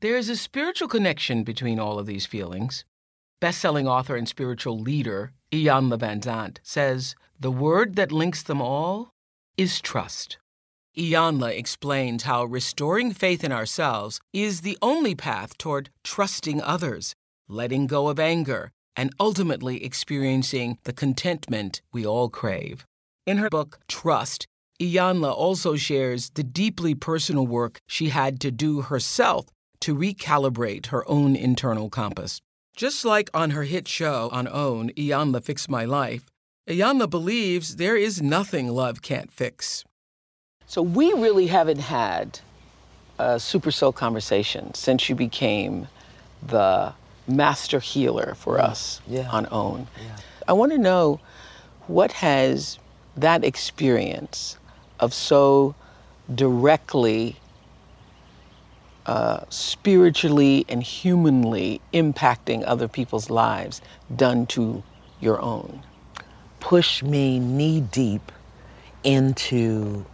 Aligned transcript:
There's 0.00 0.28
a 0.28 0.36
spiritual 0.36 0.86
connection 0.86 1.42
between 1.42 1.80
all 1.80 1.98
of 1.98 2.06
these 2.06 2.24
feelings. 2.24 2.84
Best-selling 3.40 3.88
author 3.88 4.14
and 4.14 4.28
spiritual 4.28 4.78
leader 4.78 5.32
Iyanla 5.50 5.98
Vanzant 5.98 6.58
says 6.62 7.16
the 7.40 7.50
word 7.50 7.96
that 7.96 8.12
links 8.12 8.44
them 8.44 8.62
all 8.62 9.10
is 9.56 9.80
trust. 9.80 10.38
Iyanla 10.96 11.58
explains 11.58 12.22
how 12.22 12.44
restoring 12.44 13.12
faith 13.12 13.42
in 13.42 13.50
ourselves 13.50 14.20
is 14.32 14.60
the 14.60 14.78
only 14.80 15.16
path 15.16 15.58
toward 15.58 15.90
trusting 16.04 16.62
others, 16.62 17.16
letting 17.48 17.88
go 17.88 18.06
of 18.06 18.20
anger, 18.20 18.70
and 18.94 19.12
ultimately 19.18 19.84
experiencing 19.84 20.78
the 20.84 20.92
contentment 20.92 21.82
we 21.92 22.06
all 22.06 22.28
crave. 22.28 22.86
In 23.26 23.38
her 23.38 23.50
book, 23.50 23.80
Trust, 23.88 24.46
Iyanla 24.80 25.32
also 25.32 25.74
shares 25.74 26.30
the 26.30 26.44
deeply 26.44 26.94
personal 26.94 27.48
work 27.48 27.80
she 27.88 28.10
had 28.10 28.38
to 28.40 28.52
do 28.52 28.82
herself 28.82 29.46
to 29.80 29.94
recalibrate 29.94 30.86
her 30.86 31.08
own 31.08 31.36
internal 31.36 31.90
compass. 31.90 32.40
Just 32.76 33.04
like 33.04 33.30
on 33.34 33.50
her 33.50 33.64
hit 33.64 33.88
show 33.88 34.28
on 34.32 34.46
OWN, 34.46 34.90
Iyanla 34.90 35.42
Fix 35.42 35.68
My 35.68 35.84
Life, 35.84 36.26
Iyanla 36.68 37.08
believes 37.10 37.76
there 37.76 37.96
is 37.96 38.22
nothing 38.22 38.68
love 38.68 39.02
can't 39.02 39.32
fix. 39.32 39.84
So 40.66 40.82
we 40.82 41.12
really 41.14 41.46
haven't 41.46 41.80
had 41.80 42.40
a 43.18 43.40
super 43.40 43.70
soul 43.70 43.92
conversation 43.92 44.74
since 44.74 45.08
you 45.08 45.14
became 45.14 45.88
the 46.46 46.92
master 47.26 47.80
healer 47.80 48.34
for 48.36 48.58
mm. 48.58 48.60
us 48.60 49.00
Yeah. 49.06 49.28
on 49.30 49.46
OWN. 49.46 49.88
Yeah. 50.00 50.16
I 50.46 50.52
want 50.52 50.72
to 50.72 50.78
know 50.78 51.20
what 51.86 52.12
has 52.12 52.78
that 53.16 53.44
experience 53.44 54.56
of 55.00 55.12
so 55.12 55.74
directly 56.34 57.36
uh, 59.08 59.44
spiritually 59.48 60.64
and 60.68 60.82
humanly 60.82 61.80
impacting 61.92 62.62
other 62.66 62.86
people's 62.86 63.30
lives 63.30 63.80
done 64.14 64.46
to 64.46 64.82
your 65.20 65.40
own? 65.40 65.82
Push 66.60 67.02
me 67.02 67.38
knee 67.40 67.80
deep 67.80 68.30
into 69.02 70.04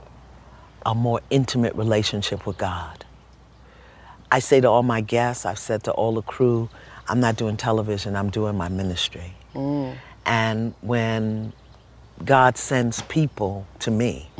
a 0.86 0.94
more 0.94 1.20
intimate 1.30 1.74
relationship 1.74 2.46
with 2.46 2.56
God. 2.56 3.04
I 4.30 4.38
say 4.38 4.60
to 4.60 4.68
all 4.68 4.82
my 4.82 5.00
guests, 5.00 5.44
I've 5.46 5.58
said 5.58 5.82
to 5.84 5.92
all 5.92 6.14
the 6.14 6.22
crew, 6.22 6.68
I'm 7.08 7.20
not 7.20 7.36
doing 7.36 7.56
television, 7.56 8.16
I'm 8.16 8.30
doing 8.30 8.56
my 8.56 8.68
ministry. 8.68 9.34
And 10.26 10.74
when 10.80 11.52
God 12.24 12.56
sends 12.56 13.02
people 13.02 13.66
to 13.80 13.90
me, 13.90 14.30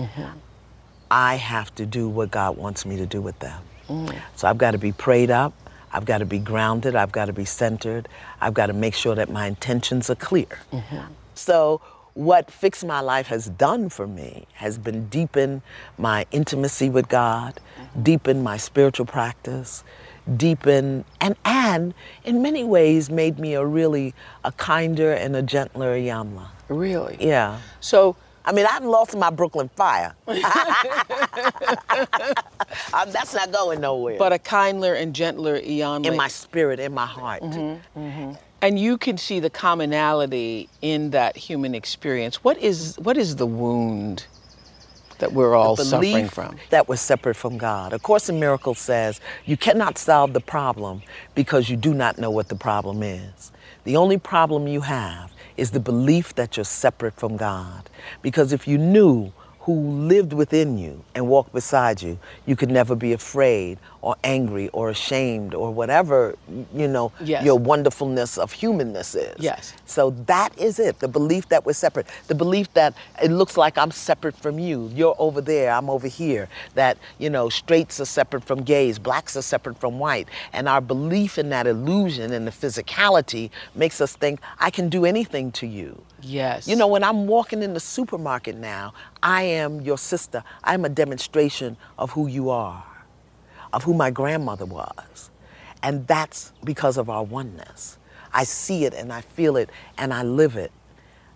I 1.10 1.36
have 1.36 1.75
to 1.77 1.86
do 1.86 2.08
what 2.08 2.30
God 2.30 2.56
wants 2.56 2.86
me 2.86 2.97
to 2.97 3.06
do 3.06 3.20
with 3.20 3.38
them. 3.41 3.62
Mm. 3.89 4.17
So 4.37 4.49
I've 4.49 4.59
got 4.59 4.73
to 4.73 4.79
be 4.79 4.93
prayed 4.93 5.31
up, 5.31 5.53
I've 5.93 6.05
got 6.05 6.19
to 6.19 6.27
be 6.27 6.39
grounded, 6.39 6.97
I've 6.97 7.13
got 7.13 7.27
to 7.27 7.33
be 7.33 7.45
centered, 7.45 8.09
I've 8.41 8.55
got 8.55 8.67
to 8.67 8.73
make 8.73 8.95
sure 8.95 9.15
that 9.15 9.31
my 9.31 9.47
intentions 9.47 10.11
are 10.11 10.17
clear. 10.17 10.47
Mm-hmm. 10.73 11.13
So 11.35 11.81
what 12.15 12.51
Fix 12.51 12.85
My 12.85 13.01
Life 13.01 13.27
has 13.27 13.49
done 13.49 13.89
for 13.89 14.06
me 14.06 14.47
has 14.55 14.78
been 14.78 15.09
deepen 15.09 15.62
my 15.99 16.27
intimacy 16.31 16.89
with 16.89 17.09
God, 17.09 17.61
deepen 18.03 18.43
my 18.43 18.56
spiritual 18.56 19.06
practice, 19.06 19.83
deepen 20.37 21.05
and 21.21 21.37
and 21.44 21.93
in 22.25 22.41
many 22.41 22.65
ways 22.65 23.11
made 23.11 23.39
me 23.39 23.55
a 23.55 23.65
really 23.65 24.15
a 24.43 24.53
kinder 24.53 25.12
and 25.12 25.37
a 25.37 25.43
gentler 25.43 25.99
Iyanla. 25.99 26.49
Really? 26.69 27.17
Yeah. 27.21 27.61
So, 27.81 28.17
I 28.47 28.53
mean, 28.53 28.66
I've 28.66 28.84
lost 28.84 29.16
my 29.16 29.31
Brooklyn 29.31 29.69
fire. 29.75 30.15
Um, 32.93 33.10
that's 33.10 33.34
not 33.34 33.50
going 33.53 33.81
nowhere. 33.81 34.19
but 34.19 34.32
a 34.32 34.38
kindler 34.38 34.94
and 34.94 35.15
gentler 35.15 35.59
Iyanla. 35.60 36.06
in 36.06 36.16
my 36.16 36.28
spirit, 36.28 36.78
in 36.81 36.93
my 36.94 37.06
heart. 37.06 37.43
and 37.43 38.78
you 38.78 38.97
can 38.99 39.19
see 39.19 39.41
the 39.41 39.50
commonality 39.50 40.69
in 40.81 41.10
that 41.10 41.37
human 41.37 41.75
experience. 41.75 42.43
What 42.44 42.56
is 42.59 42.97
what 42.99 43.16
is 43.16 43.37
the 43.37 43.47
wound 43.47 44.27
that 45.19 45.32
we're 45.32 45.55
all 45.55 45.76
suffering 45.76 46.28
from? 46.28 46.56
that 46.71 46.88
we're 46.88 46.97
separate 46.97 47.34
from 47.37 47.59
God. 47.59 47.93
Of 47.93 48.03
Course 48.03 48.28
in 48.28 48.38
Miracles 48.41 48.78
says 48.78 49.21
you 49.44 49.56
cannot 49.56 49.99
solve 49.99 50.32
the 50.32 50.41
problem 50.41 51.03
because 51.34 51.69
you 51.69 51.76
do 51.76 51.94
not 51.94 52.19
know 52.19 52.31
what 52.31 52.49
the 52.49 52.56
problem 52.56 53.03
is. 53.03 53.53
The 53.84 53.97
only 53.97 54.19
problem 54.19 54.66
you 54.69 54.81
have 54.82 55.31
is 55.56 55.70
the 55.70 55.81
belief 55.81 56.34
that 56.34 56.56
you're 56.56 56.65
separate 56.65 57.15
from 57.15 57.37
God. 57.37 57.88
Because 58.22 58.53
if 58.53 58.66
you 58.66 58.78
knew 58.78 59.32
who 59.60 59.75
lived 59.75 60.32
within 60.32 60.76
you 60.76 61.03
and 61.15 61.26
walked 61.26 61.53
beside 61.53 62.03
you, 62.03 62.19
you 62.44 62.54
could 62.54 62.70
never 62.70 62.94
be 62.94 63.12
afraid 63.12 63.78
or 64.04 64.15
angry 64.22 64.69
or 64.69 64.91
ashamed 64.91 65.54
or 65.54 65.72
whatever, 65.72 66.37
you 66.75 66.87
know, 66.87 67.10
Yes. 67.20 67.42
your 67.42 67.59
wonderfulness 67.59 68.37
of 68.37 68.53
humanness 68.53 69.15
is. 69.15 69.34
Yes. 69.38 69.72
So 69.87 70.10
that 70.26 70.50
is 70.59 70.78
it. 70.78 70.98
The 70.98 71.09
belief 71.09 71.48
that 71.48 71.65
we're 71.65 71.72
separate. 71.72 72.06
The 72.26 72.34
belief 72.34 72.72
that 72.75 72.93
it 73.22 73.31
looks 73.31 73.56
like 73.56 73.78
I'm 73.78 73.91
separate 73.91 74.37
from 74.37 74.59
you. 74.59 74.91
You're 74.94 75.16
over 75.19 75.41
there, 75.41 75.72
I'm 75.72 75.88
over 75.88 76.06
here. 76.06 76.48
That, 76.75 76.98
you 77.19 77.31
know, 77.31 77.48
straights 77.48 77.98
are 77.98 78.04
separate 78.04 78.44
from 78.44 78.62
gays, 78.62 78.98
blacks 78.98 79.37
are 79.38 79.43
separate 79.43 79.78
from 79.78 79.98
white. 79.98 80.28
And 80.53 80.69
our 80.69 80.82
belief 80.82 81.38
in 81.38 81.48
that 81.48 81.66
illusion 81.66 82.32
and 82.34 82.47
the 82.47 82.50
physicality 82.50 83.48
makes 83.75 84.03
us 84.03 84.14
think, 84.16 84.41
I 84.59 84.69
can 84.70 84.91
do 84.91 85.06
anything 85.06 85.50
to 85.53 85.66
you. 85.66 86.03
Yes. 86.20 86.69
You 86.69 86.76
know, 86.76 86.87
when 86.87 87.03
I'm 87.04 87.26
walking 87.26 87.62
in 87.62 87.72
the 87.72 87.81
supermarket 87.81 88.56
now, 88.56 88.93
I 89.22 89.43
am 89.44 89.81
your 89.81 89.97
sister. 89.98 90.44
I'm 90.62 90.84
a 90.84 90.88
demonstration 90.91 91.76
of 91.98 92.10
who 92.10 92.26
you 92.26 92.50
are, 92.50 92.84
of 93.75 93.83
who 93.83 93.93
my 93.93 94.11
grandmother 94.11 94.65
was. 94.65 95.31
And 95.83 96.07
that's 96.07 96.53
because 96.62 96.97
of 96.97 97.11
our 97.11 97.25
oneness. 97.25 97.99
I 98.33 98.45
see 98.45 98.85
it 98.85 98.95
and 98.95 99.12
I 99.12 99.21
feel 99.21 99.57
it 99.57 99.69
and 99.99 100.15
I 100.15 100.23
live 100.23 100.57
it 100.57 100.73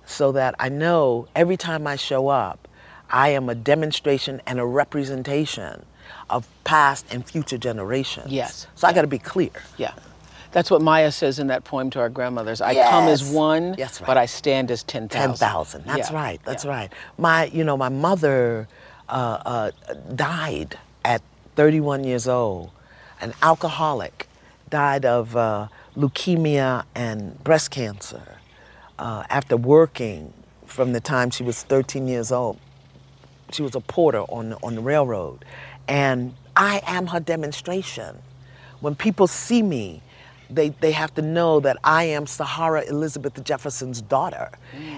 so 0.06 0.32
that 0.32 0.54
I 0.58 0.68
know 0.68 1.28
every 1.34 1.56
time 1.56 1.86
I 1.86 1.96
show 1.96 2.28
up, 2.28 2.66
I 3.10 3.30
am 3.30 3.48
a 3.48 3.54
demonstration 3.54 4.40
and 4.46 4.58
a 4.58 4.64
representation 4.64 5.84
of 6.30 6.48
past 6.64 7.06
and 7.10 7.26
future 7.26 7.58
generations. 7.58 8.30
Yes. 8.30 8.66
So 8.74 8.88
I 8.88 8.92
got 8.92 9.02
to 9.02 9.06
be 9.08 9.18
clear. 9.18 9.50
Yeah. 9.76 9.92
That's 10.52 10.70
what 10.70 10.80
Maya 10.80 11.12
says 11.12 11.38
in 11.38 11.48
that 11.48 11.64
poem 11.64 11.90
to 11.90 12.00
our 12.00 12.08
grandmothers. 12.08 12.60
I 12.62 12.74
come 12.74 13.08
as 13.08 13.22
one, 13.22 13.72
right. 13.72 14.00
but 14.06 14.16
I 14.16 14.24
stand 14.24 14.70
as 14.70 14.82
10,000. 14.82 15.10
10,000. 15.10 15.84
That's 15.84 16.10
Yeah. 16.10 16.16
right. 16.16 16.40
That's 16.44 16.64
Yeah. 16.64 16.70
right. 16.70 16.92
My, 17.18 17.44
you 17.46 17.64
know, 17.64 17.76
my 17.76 17.90
mother 17.90 18.66
uh, 19.08 19.42
uh, 19.44 19.70
died 20.14 20.78
at 21.04 21.22
31 21.58 22.04
years 22.04 22.28
old, 22.28 22.70
an 23.20 23.34
alcoholic, 23.42 24.28
died 24.70 25.04
of 25.04 25.36
uh, 25.36 25.66
leukemia 25.96 26.84
and 26.94 27.42
breast 27.42 27.72
cancer 27.72 28.38
uh, 29.00 29.24
after 29.28 29.56
working 29.56 30.32
from 30.66 30.92
the 30.92 31.00
time 31.00 31.30
she 31.30 31.42
was 31.42 31.64
13 31.64 32.06
years 32.06 32.30
old. 32.30 32.60
She 33.50 33.62
was 33.62 33.74
a 33.74 33.80
porter 33.80 34.20
on 34.20 34.50
the, 34.50 34.56
on 34.62 34.76
the 34.76 34.80
railroad. 34.80 35.44
And 35.88 36.32
I 36.54 36.80
am 36.86 37.08
her 37.08 37.18
demonstration. 37.18 38.16
When 38.78 38.94
people 38.94 39.26
see 39.26 39.64
me, 39.64 40.00
they, 40.48 40.68
they 40.68 40.92
have 40.92 41.12
to 41.16 41.22
know 41.22 41.58
that 41.58 41.76
I 41.82 42.04
am 42.04 42.28
Sahara 42.28 42.84
Elizabeth 42.86 43.42
Jefferson's 43.42 44.00
daughter. 44.00 44.52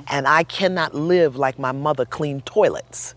And 0.09 0.29
I 0.29 0.43
cannot 0.43 0.95
live 0.95 1.37
like 1.37 1.59
my 1.59 1.73
mother 1.73 2.05
cleaned 2.05 2.45
toilets. 2.45 3.15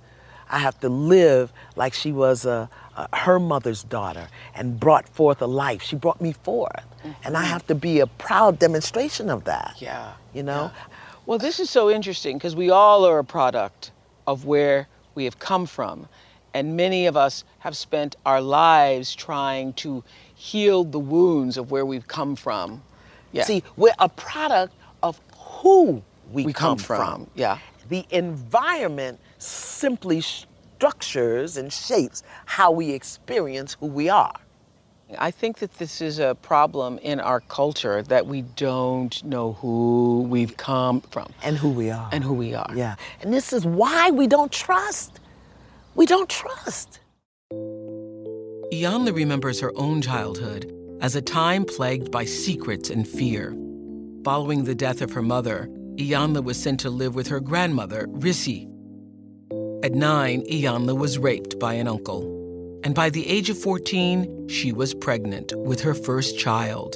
I 0.49 0.59
have 0.59 0.79
to 0.81 0.87
live 0.87 1.51
like 1.75 1.93
she 1.93 2.13
was 2.13 2.45
a, 2.45 2.69
a, 2.95 3.15
her 3.15 3.39
mother's 3.39 3.83
daughter 3.83 4.27
and 4.55 4.79
brought 4.79 5.07
forth 5.09 5.41
a 5.41 5.47
life. 5.47 5.81
She 5.81 5.95
brought 5.95 6.21
me 6.21 6.33
forth. 6.33 6.85
And 7.23 7.35
I 7.35 7.41
mm-hmm. 7.41 7.51
have 7.51 7.67
to 7.67 7.75
be 7.75 7.99
a 7.99 8.07
proud 8.07 8.59
demonstration 8.59 9.29
of 9.29 9.43
that. 9.45 9.75
Yeah. 9.79 10.13
You 10.33 10.43
know? 10.43 10.71
Well, 11.25 11.37
this 11.37 11.59
is 11.59 11.69
so 11.69 11.89
interesting 11.89 12.37
because 12.37 12.55
we 12.55 12.69
all 12.69 13.05
are 13.05 13.19
a 13.19 13.23
product 13.23 13.91
of 14.27 14.45
where 14.45 14.87
we 15.15 15.25
have 15.25 15.39
come 15.39 15.65
from. 15.65 16.07
And 16.53 16.77
many 16.77 17.07
of 17.07 17.17
us 17.17 17.43
have 17.59 17.75
spent 17.75 18.15
our 18.25 18.41
lives 18.41 19.15
trying 19.15 19.73
to 19.73 20.03
heal 20.35 20.83
the 20.83 20.99
wounds 20.99 21.57
of 21.57 21.71
where 21.71 21.85
we've 21.85 22.07
come 22.07 22.35
from. 22.35 22.81
Yeah. 23.31 23.43
See, 23.43 23.63
we're 23.75 23.93
a 23.99 24.09
product 24.09 24.73
of 25.01 25.19
who 25.35 26.03
we, 26.31 26.45
We 26.45 26.53
come 26.53 26.77
from, 26.77 27.27
yeah. 27.35 27.59
The 27.89 28.05
environment 28.09 29.19
simply 29.37 30.21
structures 30.83 31.55
and 31.55 31.71
shapes 31.71 32.23
how 32.45 32.69
we 32.69 32.91
experience 32.91 33.77
who 33.79 33.85
we 33.85 34.09
are. 34.09 34.35
I 35.17 35.31
think 35.31 35.59
that 35.59 35.77
this 35.77 36.01
is 36.01 36.19
a 36.19 36.35
problem 36.41 36.97
in 36.97 37.21
our 37.21 37.39
culture 37.39 38.01
that 38.03 38.27
we 38.27 38.41
don't 38.57 39.23
know 39.23 39.53
who 39.53 40.27
we've 40.29 40.57
come 40.57 40.99
from 40.99 41.27
And 41.41 41.55
who 41.55 41.69
we 41.69 41.89
are. 41.89 42.09
and 42.11 42.21
who 42.21 42.33
we 42.33 42.53
are. 42.53 42.69
Yeah. 42.75 42.95
And 43.21 43.33
this 43.33 43.53
is 43.53 43.65
why 43.65 44.11
we 44.11 44.27
don't 44.27 44.51
trust. 44.51 45.21
We 45.95 46.05
don't 46.05 46.29
trust. 46.29 46.99
Iyanla 48.73 49.15
remembers 49.15 49.61
her 49.61 49.71
own 49.77 50.01
childhood 50.01 50.69
as 50.99 51.15
a 51.15 51.21
time 51.21 51.63
plagued 51.63 52.11
by 52.11 52.25
secrets 52.25 52.89
and 52.89 53.07
fear. 53.07 53.55
Following 54.25 54.65
the 54.65 54.75
death 54.75 55.01
of 55.01 55.13
her 55.13 55.21
mother, 55.21 55.69
Iyanla 55.95 56.43
was 56.43 56.61
sent 56.61 56.81
to 56.81 56.89
live 56.89 57.15
with 57.15 57.27
her 57.27 57.39
grandmother, 57.39 58.07
Risi. 58.07 58.72
At 59.83 59.91
nine, 59.91 60.43
Iyanla 60.43 60.97
was 60.97 61.17
raped 61.17 61.59
by 61.59 61.73
an 61.73 61.89
uncle. 61.89 62.21
And 62.85 62.95
by 62.95 63.09
the 63.09 63.27
age 63.27 63.49
of 63.49 63.57
14, 63.57 64.47
she 64.47 64.71
was 64.71 64.93
pregnant 64.93 65.51
with 65.57 65.81
her 65.81 65.93
first 65.93 66.39
child. 66.39 66.95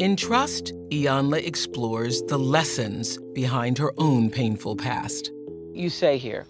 In 0.00 0.16
Trust, 0.16 0.72
Iyanla 0.88 1.46
explores 1.46 2.22
the 2.22 2.38
lessons 2.38 3.18
behind 3.34 3.76
her 3.76 3.92
own 3.98 4.30
painful 4.30 4.74
past. 4.76 5.30
You 5.74 5.90
say 5.90 6.16
here, 6.16 6.46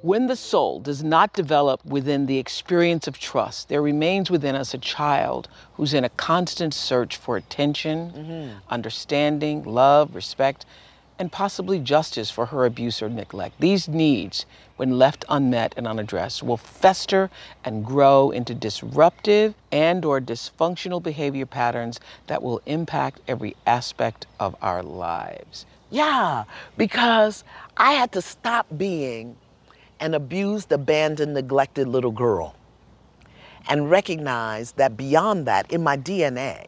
when 0.00 0.28
the 0.28 0.36
soul 0.36 0.80
does 0.80 1.04
not 1.04 1.34
develop 1.34 1.84
within 1.84 2.24
the 2.24 2.38
experience 2.38 3.06
of 3.06 3.18
trust, 3.18 3.68
there 3.68 3.82
remains 3.82 4.30
within 4.30 4.54
us 4.54 4.72
a 4.72 4.78
child 4.78 5.46
who's 5.74 5.92
in 5.92 6.04
a 6.04 6.08
constant 6.08 6.72
search 6.72 7.16
for 7.16 7.36
attention, 7.36 8.12
mm-hmm. 8.12 8.58
understanding, 8.70 9.62
love, 9.64 10.14
respect, 10.14 10.64
and 11.18 11.30
possibly 11.30 11.78
justice 11.78 12.30
for 12.30 12.46
her 12.46 12.64
abuse 12.64 13.02
or 13.02 13.08
neglect. 13.08 13.60
These 13.60 13.88
needs, 13.88 14.46
when 14.76 14.98
left 14.98 15.24
unmet 15.28 15.74
and 15.76 15.86
unaddressed, 15.86 16.42
will 16.42 16.56
fester 16.56 17.30
and 17.64 17.84
grow 17.84 18.30
into 18.30 18.54
disruptive 18.54 19.54
and 19.70 20.04
or 20.04 20.20
dysfunctional 20.20 21.02
behavior 21.02 21.46
patterns 21.46 22.00
that 22.26 22.42
will 22.42 22.60
impact 22.66 23.20
every 23.28 23.54
aspect 23.66 24.26
of 24.40 24.56
our 24.60 24.82
lives. 24.82 25.66
Yeah, 25.90 26.44
because 26.76 27.44
I 27.76 27.92
had 27.92 28.10
to 28.12 28.22
stop 28.22 28.66
being 28.76 29.36
an 30.00 30.14
abused, 30.14 30.72
abandoned, 30.72 31.34
neglected 31.34 31.86
little 31.86 32.10
girl 32.10 32.56
and 33.68 33.90
recognize 33.90 34.72
that 34.72 34.96
beyond 34.96 35.46
that, 35.46 35.70
in 35.70 35.82
my 35.82 35.96
DNA, 35.96 36.66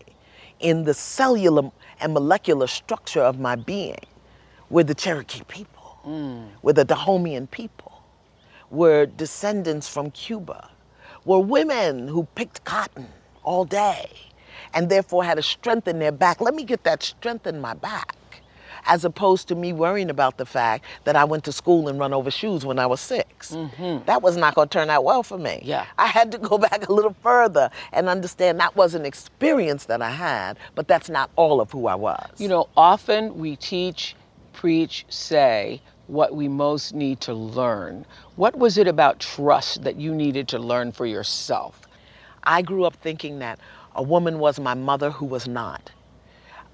in 0.60 0.84
the 0.84 0.94
cellular 0.94 1.70
and 2.00 2.14
molecular 2.14 2.66
structure 2.66 3.20
of 3.20 3.38
my 3.38 3.56
being, 3.56 3.98
we're 4.70 4.84
the 4.84 4.94
Cherokee 4.94 5.42
people, 5.48 5.98
mm. 6.06 6.48
we're 6.62 6.72
the 6.72 6.84
Dahomian 6.84 7.50
people, 7.50 8.02
we're 8.70 9.06
descendants 9.06 9.88
from 9.88 10.10
Cuba, 10.10 10.70
we're 11.24 11.38
women 11.38 12.08
who 12.08 12.24
picked 12.34 12.64
cotton 12.64 13.08
all 13.42 13.64
day 13.64 14.10
and 14.74 14.88
therefore 14.88 15.24
had 15.24 15.38
a 15.38 15.42
strength 15.42 15.88
in 15.88 15.98
their 15.98 16.12
back. 16.12 16.40
Let 16.40 16.54
me 16.54 16.64
get 16.64 16.84
that 16.84 17.02
strength 17.02 17.46
in 17.46 17.60
my 17.60 17.74
back 17.74 18.16
as 18.86 19.04
opposed 19.04 19.48
to 19.48 19.54
me 19.54 19.72
worrying 19.72 20.10
about 20.10 20.38
the 20.38 20.46
fact 20.46 20.84
that 21.04 21.16
I 21.16 21.24
went 21.24 21.44
to 21.44 21.52
school 21.52 21.88
and 21.88 21.98
run 21.98 22.12
over 22.12 22.30
shoes 22.30 22.64
when 22.64 22.78
I 22.78 22.86
was 22.86 23.00
6 23.00 23.50
mm-hmm. 23.52 24.04
That 24.06 24.22
was 24.22 24.36
not 24.36 24.54
going 24.54 24.68
to 24.68 24.78
turn 24.78 24.90
out 24.90 25.04
well 25.04 25.22
for 25.22 25.38
me. 25.38 25.60
Yeah. 25.64 25.86
I 25.98 26.06
had 26.06 26.32
to 26.32 26.38
go 26.38 26.58
back 26.66 26.88
a 26.88 26.92
little 26.92 27.14
further 27.22 27.70
and 27.92 28.08
understand 28.08 28.60
that 28.60 28.76
was 28.76 28.94
an 28.94 29.04
experience 29.04 29.86
that 29.86 30.02
I 30.02 30.10
had, 30.10 30.56
but 30.74 30.88
that's 30.88 31.08
not 31.08 31.30
all 31.36 31.60
of 31.60 31.70
who 31.72 31.86
I 31.86 31.94
was. 31.94 32.28
You 32.38 32.48
know, 32.48 32.68
often 32.76 33.36
we 33.38 33.56
teach, 33.56 34.14
preach, 34.56 35.04
say 35.08 35.80
what 36.08 36.34
we 36.34 36.48
most 36.48 36.94
need 36.94 37.20
to 37.20 37.34
learn. 37.34 38.06
What 38.36 38.56
was 38.56 38.78
it 38.78 38.88
about 38.88 39.20
trust 39.20 39.84
that 39.84 39.96
you 39.96 40.14
needed 40.14 40.48
to 40.48 40.58
learn 40.58 40.92
for 40.92 41.06
yourself? 41.06 41.82
I 42.42 42.62
grew 42.62 42.84
up 42.84 42.94
thinking 42.96 43.38
that 43.40 43.60
a 43.94 44.02
woman 44.02 44.38
was 44.38 44.58
my 44.58 44.74
mother 44.74 45.10
who 45.10 45.26
was 45.26 45.46
not. 45.46 45.92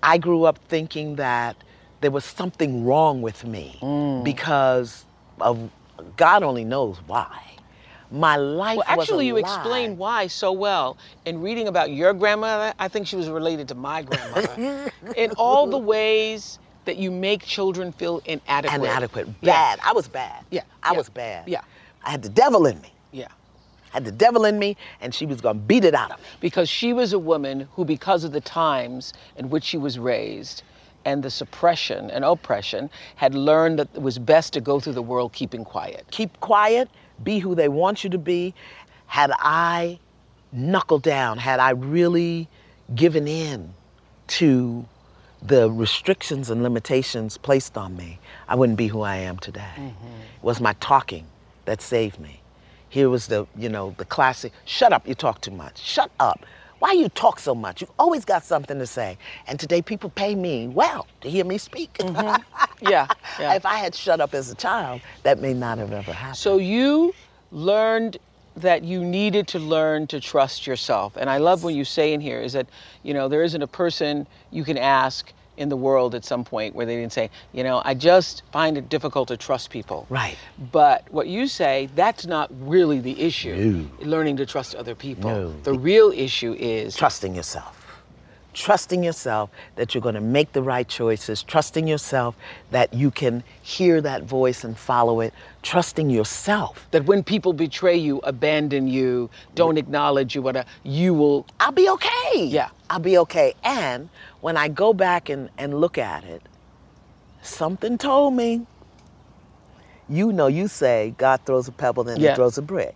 I 0.02 0.18
grew 0.18 0.44
up 0.44 0.58
thinking 0.68 1.16
that 1.16 1.56
there 2.00 2.10
was 2.10 2.24
something 2.24 2.84
wrong 2.84 3.22
with 3.22 3.44
me 3.44 3.78
Mm. 3.80 4.24
because 4.24 5.06
of 5.40 5.70
God 6.16 6.42
only 6.42 6.64
knows 6.64 6.98
why. 7.06 7.38
My 8.10 8.36
life 8.36 8.76
Well, 8.76 8.96
was 8.96 9.08
actually, 9.08 9.26
you 9.26 9.36
explain 9.38 9.96
why 9.96 10.26
so 10.26 10.52
well. 10.52 10.98
In 11.24 11.40
reading 11.40 11.66
about 11.68 11.90
your 11.90 12.12
grandmother, 12.12 12.74
I 12.78 12.88
think 12.88 13.06
she 13.06 13.16
was 13.16 13.28
related 13.28 13.68
to 13.68 13.74
my 13.74 14.02
grandmother. 14.02 14.56
in 15.16 15.30
all 15.32 15.66
the 15.66 15.78
ways 15.78 16.58
that 16.84 16.96
you 16.96 17.10
make 17.10 17.42
children 17.44 17.92
feel 17.92 18.20
inadequate. 18.24 18.80
inadequate, 18.80 19.28
Yeah. 19.40 19.52
bad. 19.52 19.78
I 19.84 19.92
was 19.92 20.08
bad. 20.08 20.44
Yeah, 20.50 20.62
I 20.82 20.92
yeah, 20.92 20.96
was 20.98 21.08
bad. 21.08 21.48
yeah. 21.48 21.60
I 22.04 22.10
had 22.10 22.22
the 22.22 22.28
devil 22.28 22.66
in 22.66 22.80
me. 22.80 22.92
Yeah. 23.12 23.28
I 23.92 23.96
had 23.96 24.04
the 24.04 24.12
devil 24.12 24.44
in 24.46 24.58
me, 24.58 24.76
and 25.00 25.14
she 25.14 25.26
was 25.26 25.40
gonna 25.40 25.58
beat 25.58 25.84
it 25.84 25.94
out 25.94 26.10
of 26.12 26.18
me. 26.18 26.24
Because 26.40 26.68
she 26.68 26.92
was 26.92 27.12
a 27.12 27.18
woman 27.18 27.68
who, 27.74 27.84
because 27.84 28.24
of 28.24 28.32
the 28.32 28.40
times 28.40 29.12
in 29.36 29.50
which 29.50 29.64
she 29.64 29.76
was 29.76 29.98
raised 29.98 30.62
and 31.04 31.22
the 31.22 31.30
suppression 31.30 32.10
and 32.10 32.24
oppression, 32.24 32.88
had 33.16 33.34
learned 33.34 33.78
that 33.78 33.88
it 33.94 34.00
was 34.02 34.18
best 34.18 34.52
to 34.54 34.60
go 34.60 34.80
through 34.80 34.92
the 34.94 35.02
world 35.02 35.32
keeping 35.32 35.64
quiet. 35.64 36.06
keep 36.10 36.38
quiet, 36.40 36.88
be 37.22 37.38
who 37.38 37.54
they 37.54 37.68
want 37.68 38.02
you 38.02 38.10
to 38.10 38.18
be. 38.18 38.54
Had 39.06 39.30
I 39.38 39.98
knuckled 40.52 41.02
down, 41.02 41.38
had 41.38 41.60
I 41.60 41.70
really 41.70 42.48
given 42.94 43.28
in 43.28 43.74
to 44.28 44.86
the 45.42 45.70
restrictions 45.70 46.50
and 46.50 46.62
limitations 46.62 47.36
placed 47.36 47.76
on 47.76 47.96
me, 47.96 48.18
I 48.48 48.54
wouldn't 48.54 48.78
be 48.78 48.86
who 48.86 49.02
I 49.02 49.16
am 49.16 49.38
today. 49.38 49.72
Mm-hmm. 49.76 50.06
It 50.38 50.42
was 50.42 50.60
my 50.60 50.74
talking 50.74 51.26
that 51.64 51.82
saved 51.82 52.18
me. 52.20 52.40
Here 52.88 53.08
was 53.08 53.26
the, 53.26 53.46
you 53.56 53.68
know, 53.68 53.94
the 53.98 54.04
classic, 54.04 54.52
shut 54.64 54.92
up, 54.92 55.08
you 55.08 55.14
talk 55.14 55.40
too 55.40 55.50
much. 55.50 55.78
Shut 55.78 56.10
up. 56.20 56.44
Why 56.78 56.92
you 56.92 57.08
talk 57.08 57.38
so 57.38 57.54
much? 57.54 57.80
You've 57.80 57.92
always 57.98 58.24
got 58.24 58.44
something 58.44 58.78
to 58.78 58.86
say. 58.86 59.16
And 59.46 59.58
today 59.58 59.82
people 59.82 60.10
pay 60.10 60.34
me 60.34 60.68
well 60.68 61.06
to 61.20 61.30
hear 61.30 61.44
me 61.44 61.58
speak. 61.58 61.94
Mm-hmm. 61.94 62.42
Yeah, 62.82 63.06
yeah. 63.38 63.54
if 63.54 63.64
I 63.64 63.76
had 63.76 63.94
shut 63.94 64.20
up 64.20 64.34
as 64.34 64.50
a 64.50 64.56
child, 64.56 65.02
that 65.22 65.40
may 65.40 65.54
not 65.54 65.78
have 65.78 65.92
ever 65.92 66.12
happened. 66.12 66.36
So 66.36 66.58
you 66.58 67.14
learned 67.52 68.18
that 68.56 68.84
you 68.84 69.04
needed 69.04 69.48
to 69.48 69.58
learn 69.58 70.06
to 70.08 70.20
trust 70.20 70.66
yourself. 70.66 71.16
And 71.16 71.30
I 71.30 71.38
love 71.38 71.64
what 71.64 71.74
you 71.74 71.84
say 71.84 72.12
in 72.12 72.20
here 72.20 72.40
is 72.40 72.52
that, 72.52 72.66
you 73.02 73.14
know, 73.14 73.28
there 73.28 73.42
isn't 73.42 73.62
a 73.62 73.66
person 73.66 74.26
you 74.50 74.64
can 74.64 74.76
ask 74.78 75.32
in 75.56 75.68
the 75.68 75.76
world 75.76 76.14
at 76.14 76.24
some 76.24 76.44
point 76.44 76.74
where 76.74 76.86
they 76.86 76.96
didn't 76.96 77.12
say, 77.12 77.30
you 77.52 77.62
know, 77.62 77.82
I 77.84 77.94
just 77.94 78.42
find 78.52 78.78
it 78.78 78.88
difficult 78.88 79.28
to 79.28 79.36
trust 79.36 79.70
people. 79.70 80.06
Right. 80.08 80.36
But 80.72 81.04
what 81.12 81.28
you 81.28 81.46
say, 81.46 81.88
that's 81.94 82.26
not 82.26 82.50
really 82.60 83.00
the 83.00 83.20
issue. 83.20 83.88
No. 84.00 84.06
Learning 84.06 84.36
to 84.38 84.46
trust 84.46 84.74
other 84.74 84.94
people. 84.94 85.30
No. 85.30 85.52
The 85.62 85.74
real 85.74 86.10
issue 86.10 86.54
is 86.54 86.96
trusting 86.96 87.34
yourself. 87.34 87.81
Trusting 88.54 89.02
yourself 89.02 89.50
that 89.76 89.94
you're 89.94 90.02
going 90.02 90.14
to 90.14 90.20
make 90.20 90.52
the 90.52 90.62
right 90.62 90.86
choices, 90.88 91.42
trusting 91.42 91.88
yourself 91.88 92.36
that 92.70 92.92
you 92.92 93.10
can 93.10 93.42
hear 93.62 94.00
that 94.02 94.24
voice 94.24 94.64
and 94.64 94.76
follow 94.76 95.20
it, 95.20 95.32
trusting 95.62 96.10
yourself. 96.10 96.86
that 96.90 97.04
when 97.06 97.22
people 97.24 97.52
betray 97.54 97.96
you, 97.96 98.18
abandon 98.20 98.86
you, 98.88 99.30
don't 99.54 99.78
acknowledge 99.78 100.34
you, 100.34 100.42
whatever, 100.42 100.68
you 100.84 101.14
will 101.14 101.46
I'll 101.60 101.72
be 101.72 101.88
okay. 101.90 102.44
Yeah. 102.44 102.68
I'll 102.90 102.98
be 103.00 103.18
okay. 103.18 103.54
And 103.64 104.08
when 104.42 104.56
I 104.58 104.68
go 104.68 104.92
back 104.92 105.30
and, 105.30 105.48
and 105.58 105.80
look 105.80 105.96
at 105.98 106.24
it, 106.24 106.42
something 107.42 107.98
told 107.98 108.34
me, 108.34 108.66
you 110.08 110.32
know, 110.32 110.46
you 110.48 110.68
say 110.68 111.14
God 111.16 111.40
throws 111.46 111.68
a 111.68 111.72
pebble, 111.72 112.04
then 112.04 112.20
Yeah. 112.20 112.30
he 112.30 112.36
throws 112.36 112.58
a 112.58 112.62
brick. 112.62 112.94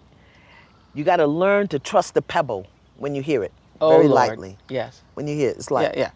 You 0.95 1.05
got 1.05 1.17
to 1.17 1.27
learn 1.27 1.69
to 1.69 1.79
trust 1.79 2.15
the 2.15 2.23
pebble 2.23 2.67
when 2.99 3.15
you 3.15 3.23
hear 3.23 3.43
it, 3.45 3.53
Oh, 3.81 3.91
very 3.91 4.09
Lord. 4.09 4.29
lightly. 4.31 4.59
Yes. 4.69 5.03
When 5.15 5.27
you 5.29 5.37
hear 5.37 5.51
it, 5.51 5.57
it's 5.57 5.71
like, 5.71 5.95
Yeah, 5.95 6.01
yeah. 6.01 6.11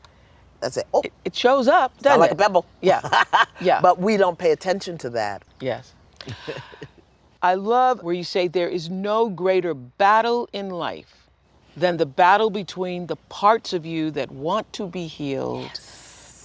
that's 0.61 0.76
it. 0.76 0.87
Oh, 0.95 1.02
It, 1.02 1.12
it 1.25 1.37
shows 1.37 1.69
up, 1.69 1.93
doesn't 1.99 2.05
sound 2.12 2.21
like 2.21 2.31
a 2.33 2.37
pebble. 2.37 2.67
Yeah. 2.81 3.25
Yeah. 3.61 3.81
But 3.83 3.99
we 3.99 4.17
don't 4.17 4.38
pay 4.38 4.52
attention 4.52 4.97
to 4.99 5.11
that. 5.11 5.43
Yes. 5.61 5.93
I 7.43 7.55
love 7.55 8.02
where 8.02 8.14
you 8.14 8.25
say 8.25 8.49
there 8.49 8.69
is 8.69 8.90
no 8.90 9.29
greater 9.29 9.75
battle 9.75 10.49
in 10.52 10.71
life 10.71 11.29
than 11.76 11.97
the 11.99 12.07
battle 12.07 12.50
between 12.50 13.07
the 13.07 13.17
parts 13.17 13.73
of 13.73 13.87
you 13.87 14.11
that 14.12 14.31
want 14.31 14.73
to 14.75 14.87
be 14.87 15.07
healed 15.07 15.71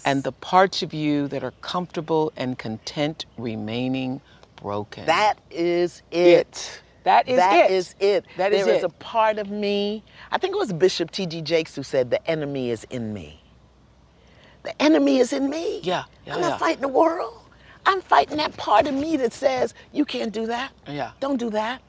and 0.06 0.24
the 0.24 0.32
parts 0.32 0.84
of 0.84 0.94
you 0.94 1.28
that 1.30 1.44
are 1.44 1.52
comfortable 1.62 2.32
and 2.38 2.58
content 2.60 3.26
remaining 3.38 4.22
broken. 4.62 5.06
That 5.06 5.40
is 5.52 6.02
it. 6.12 6.28
it. 6.28 6.82
That 7.06 7.30
is 7.30 7.38
That 7.38 7.66
it. 7.66 7.72
is 7.72 7.96
it. 8.00 8.26
That 8.38 8.54
is 8.54 8.66
There 8.66 8.76
is 8.76 8.84
it. 8.84 8.88
a 8.88 8.90
part 8.90 9.40
of 9.40 9.50
me, 9.50 10.04
I 10.32 10.38
think 10.40 10.54
it 10.56 10.58
was 10.58 10.74
Bishop 10.74 11.12
T.D. 11.12 11.42
Jakes 11.44 11.76
who 11.76 11.84
said, 11.84 12.10
the 12.12 12.26
enemy 12.30 12.72
is 12.72 12.84
in 12.86 13.14
me. 13.14 13.42
The 14.64 14.80
enemy 14.82 15.20
is 15.20 15.32
in 15.32 15.50
me. 15.50 15.82
Yeah, 15.84 16.06
yeah, 16.26 16.36
I'm 16.36 16.42
not 16.42 16.52
yeah. 16.54 16.58
fighting 16.58 16.82
the 16.82 16.88
world. 16.88 17.42
I'm 17.86 18.02
fighting 18.02 18.38
that 18.38 18.58
part 18.58 18.88
of 18.88 18.96
me 18.96 19.16
that 19.18 19.32
says, 19.34 19.76
you 19.94 20.06
can't 20.06 20.34
do 20.34 20.48
that. 20.48 20.72
Yeah. 20.88 21.12
Don't 21.20 21.38
do 21.38 21.52
that. 21.52 21.82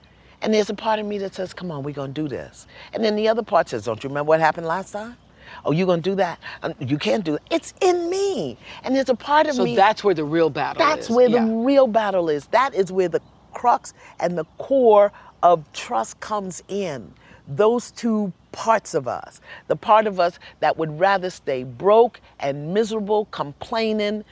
And 0.43 0.53
there's 0.53 0.69
a 0.69 0.75
part 0.75 0.99
of 1.01 1.07
me 1.07 1.17
that 1.19 1.35
says, 1.35 1.55
come 1.55 1.71
on, 1.71 1.83
we're 1.83 1.95
going 1.95 2.13
to 2.13 2.23
do 2.23 2.29
this. 2.29 2.67
And 2.93 3.03
then 3.03 3.17
the 3.17 3.29
other 3.29 3.43
part 3.43 3.71
says, 3.71 3.87
don't 3.87 4.05
you 4.05 4.09
remember 4.09 4.29
what 4.29 4.41
happened 4.41 4.67
last 4.67 4.93
time? 4.93 5.17
Oh, 5.65 5.73
you're 5.73 5.87
going 5.87 6.03
to 6.03 6.11
do 6.11 6.17
that? 6.17 6.39
Um, 6.63 6.75
you 6.81 6.99
can't 6.99 7.25
do 7.25 7.37
it. 7.37 7.43
It's 7.51 7.73
in 7.81 8.11
me. 8.11 8.59
And 8.85 8.95
there's 8.95 9.09
a 9.09 9.15
part 9.15 9.47
of 9.47 9.55
so 9.55 9.65
me. 9.65 9.75
So 9.75 9.81
that's 9.81 10.05
where 10.05 10.15
the 10.15 10.25
real 10.25 10.51
battle 10.51 10.79
That's 10.85 11.09
is. 11.09 11.17
where 11.17 11.31
the 11.31 11.41
real 11.43 11.87
battle 11.87 12.29
is. 12.29 12.47
That 12.49 12.75
is 12.75 12.93
where 12.93 13.09
the 13.09 13.23
crux 13.61 13.95
and 14.21 14.37
the 14.39 14.45
core 14.59 15.13
of 15.43 15.59
trust 15.73 16.21
comes 16.21 16.63
in. 16.69 17.13
those 17.49 17.91
two 17.93 18.33
parts 18.53 18.95
of 18.95 19.09
us. 19.09 19.41
The 19.69 19.77
part 19.77 20.07
of 20.07 20.21
us 20.21 20.39
that 20.61 20.77
would 20.79 20.99
rather 21.01 21.31
stay 21.31 21.65
broke 21.65 22.21
and 22.41 22.75
miserable, 22.75 23.27
complaining, 23.27 24.25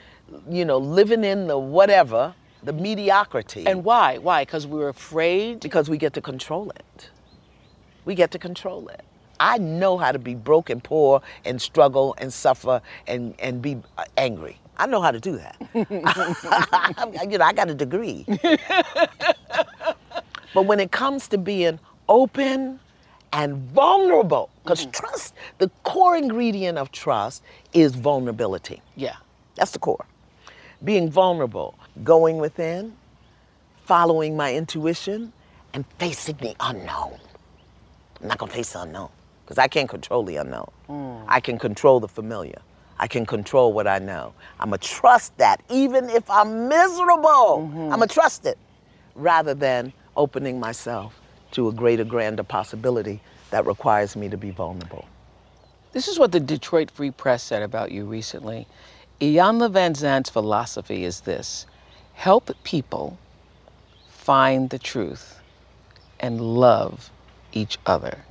you 0.50 0.64
know, 0.64 0.78
living 0.78 1.24
in 1.24 1.46
the 1.46 1.58
whatever, 1.58 2.34
the 2.64 2.72
mediocrity. 2.72 3.66
And 3.66 3.84
why? 3.84 4.18
Why? 4.18 4.44
Because 4.44 4.66
we 4.66 4.78
were 4.78 4.90
afraid? 4.90 5.60
because 5.60 5.88
we 5.90 5.98
get 5.98 6.12
to 6.14 6.22
control 6.22 6.70
it. 6.70 7.10
We 8.04 8.14
get 8.16 8.30
to 8.32 8.38
control 8.38 8.88
it. 8.88 9.02
I 9.40 9.58
know 9.58 9.98
how 9.98 10.12
to 10.12 10.18
be 10.18 10.34
broke 10.34 10.70
and 10.70 10.82
poor 10.82 11.22
and 11.44 11.60
struggle 11.62 12.14
and 12.18 12.32
suffer 12.32 12.82
and, 13.06 13.34
and 13.40 13.62
be 13.62 13.78
angry. 14.16 14.58
I 14.76 14.86
know 14.86 15.00
how 15.00 15.10
to 15.10 15.20
do 15.20 15.36
that. 15.38 15.56
you 17.30 17.38
know, 17.38 17.44
I 17.44 17.52
got 17.52 17.70
a 17.70 17.74
degree. 17.74 18.24
but 20.54 20.66
when 20.66 20.80
it 20.80 20.90
comes 20.90 21.28
to 21.28 21.38
being 21.38 21.78
open 22.08 22.80
and 23.32 23.56
vulnerable, 23.70 24.50
because 24.62 24.82
mm-hmm. 24.82 24.90
trust, 24.90 25.34
the 25.58 25.70
core 25.82 26.16
ingredient 26.16 26.78
of 26.78 26.90
trust 26.92 27.42
is 27.72 27.94
vulnerability. 27.94 28.82
Yeah. 28.96 29.16
That's 29.56 29.70
the 29.70 29.78
core. 29.78 30.06
Being 30.82 31.10
vulnerable, 31.10 31.78
going 32.02 32.38
within, 32.38 32.94
following 33.84 34.36
my 34.36 34.54
intuition, 34.54 35.32
and 35.72 35.84
facing 35.98 36.36
the 36.36 36.54
unknown. 36.60 37.18
I'm 38.20 38.28
not 38.28 38.38
gonna 38.38 38.52
face 38.52 38.72
the 38.72 38.82
unknown 38.82 39.10
because 39.44 39.58
I 39.58 39.68
can't 39.68 39.88
control 39.88 40.22
the 40.22 40.36
unknown. 40.36 40.70
Mm. 40.88 41.24
I 41.28 41.40
can 41.40 41.58
control 41.58 42.00
the 42.00 42.08
familiar. 42.08 42.60
I 42.98 43.06
can 43.06 43.26
control 43.26 43.72
what 43.72 43.86
I 43.86 43.98
know. 43.98 44.34
I'm 44.60 44.70
gonna 44.70 44.78
trust 44.78 45.36
that 45.38 45.62
even 45.70 46.08
if 46.10 46.28
I'm 46.30 46.68
miserable, 46.68 47.68
mm-hmm. 47.68 47.92
I'm 47.92 47.98
gonna 47.98 48.06
trust 48.06 48.46
it 48.46 48.58
rather 49.14 49.54
than 49.54 49.92
opening 50.16 50.60
myself 50.60 51.20
to 51.52 51.68
a 51.68 51.72
greater, 51.72 52.04
grander 52.04 52.42
possibility 52.42 53.20
that 53.50 53.66
requires 53.66 54.16
me 54.16 54.28
to 54.28 54.36
be 54.36 54.50
vulnerable. 54.50 55.06
This 55.92 56.08
is 56.08 56.18
what 56.18 56.32
the 56.32 56.40
Detroit 56.40 56.90
Free 56.90 57.12
Press 57.12 57.42
said 57.42 57.62
about 57.62 57.92
you 57.92 58.04
recently. 58.04 58.66
Iyanla 59.20 59.70
Vanzant's 59.70 60.30
philosophy 60.30 61.04
is 61.04 61.20
this 61.20 61.66
help 62.14 62.50
people 62.64 63.16
find 64.08 64.70
the 64.70 64.78
truth 64.78 65.40
and 66.18 66.40
love 66.40 67.10
each 67.52 67.78
other. 67.86 68.24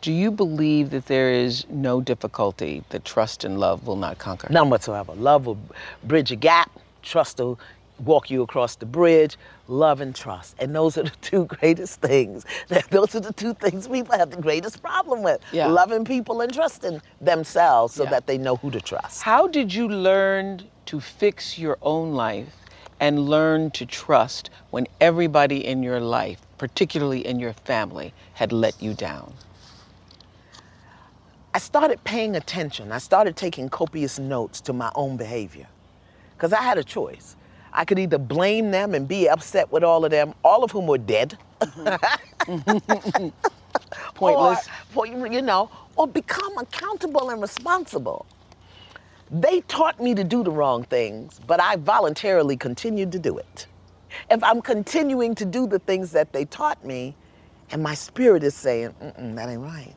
Do 0.00 0.12
you 0.12 0.30
believe 0.30 0.90
that 0.90 1.06
there 1.06 1.30
is 1.30 1.66
no 1.68 2.00
difficulty 2.00 2.82
that 2.88 3.04
trust 3.04 3.44
and 3.44 3.60
love 3.60 3.86
will 3.86 3.96
not 3.96 4.18
conquer? 4.18 4.48
None 4.50 4.70
whatsoever. 4.70 5.14
Love 5.14 5.44
will 5.44 5.58
bridge 6.04 6.32
a 6.32 6.36
gap. 6.36 6.70
Trust 7.02 7.38
will 7.38 7.60
walk 7.98 8.30
you 8.30 8.40
across 8.42 8.76
the 8.76 8.86
bridge. 8.86 9.36
Love 9.68 10.00
and 10.00 10.14
trust. 10.16 10.56
And 10.58 10.74
those 10.74 10.96
are 10.96 11.02
the 11.02 11.10
two 11.20 11.44
greatest 11.44 12.00
things. 12.00 12.46
Those 12.90 13.14
are 13.14 13.20
the 13.20 13.32
two 13.34 13.52
things 13.52 13.88
people 13.88 14.16
have 14.16 14.30
the 14.30 14.40
greatest 14.40 14.80
problem 14.82 15.22
with. 15.22 15.38
Yeah. 15.52 15.66
Loving 15.66 16.06
people 16.06 16.40
and 16.40 16.52
trusting 16.52 17.02
themselves 17.20 17.94
so 17.94 18.04
Yeah. 18.04 18.10
that 18.10 18.26
they 18.26 18.38
know 18.38 18.56
who 18.56 18.70
to 18.70 18.80
trust. 18.80 19.22
How 19.22 19.46
did 19.48 19.74
you 19.74 19.86
learn 19.86 20.62
to 20.86 20.98
fix 21.00 21.58
your 21.58 21.76
own 21.82 22.14
life 22.14 22.56
and 22.98 23.28
learn 23.28 23.70
to 23.72 23.84
trust 23.84 24.48
when 24.70 24.86
everybody 24.98 25.64
in 25.64 25.82
your 25.82 26.00
life, 26.00 26.40
particularly 26.56 27.26
in 27.26 27.38
your 27.38 27.52
family, 27.52 28.14
had 28.34 28.50
let 28.50 28.82
you 28.82 28.94
down? 28.94 29.34
I 31.52 31.58
started 31.58 32.02
paying 32.04 32.36
attention. 32.36 32.92
I 32.92 32.98
started 32.98 33.36
taking 33.36 33.68
copious 33.68 34.18
notes 34.20 34.60
to 34.62 34.72
my 34.72 34.92
own 34.94 35.16
behavior. 35.16 35.66
Because 36.36 36.52
I 36.52 36.62
had 36.62 36.78
a 36.78 36.84
choice. 36.84 37.36
I 37.72 37.84
could 37.84 37.98
either 37.98 38.18
blame 38.18 38.70
them 38.70 38.94
and 38.94 39.08
be 39.08 39.28
upset 39.28 39.72
with 39.72 39.84
all 39.84 40.04
of 40.04 40.12
them, 40.12 40.34
all 40.44 40.64
of 40.64 40.70
whom 40.70 40.86
were 40.86 40.98
dead. 40.98 41.38
Pointless. 44.14 44.68
Or, 44.94 45.06
or, 45.06 45.06
you 45.06 45.42
know, 45.42 45.70
or 45.96 46.06
become 46.06 46.56
accountable 46.58 47.30
and 47.30 47.42
responsible. 47.42 48.26
They 49.30 49.60
taught 49.62 50.00
me 50.00 50.14
to 50.14 50.24
do 50.24 50.44
the 50.44 50.50
wrong 50.52 50.84
things, 50.84 51.40
but 51.46 51.60
I 51.60 51.76
voluntarily 51.76 52.56
continued 52.56 53.12
to 53.12 53.18
do 53.18 53.38
it. 53.38 53.66
If 54.30 54.42
I'm 54.44 54.62
continuing 54.62 55.34
to 55.36 55.44
do 55.44 55.66
the 55.66 55.78
things 55.80 56.12
that 56.12 56.32
they 56.32 56.44
taught 56.44 56.84
me, 56.84 57.16
and 57.70 57.82
my 57.82 57.94
spirit 57.94 58.42
is 58.44 58.54
saying, 58.54 58.94
that 59.00 59.48
ain't 59.48 59.62
right. 59.62 59.94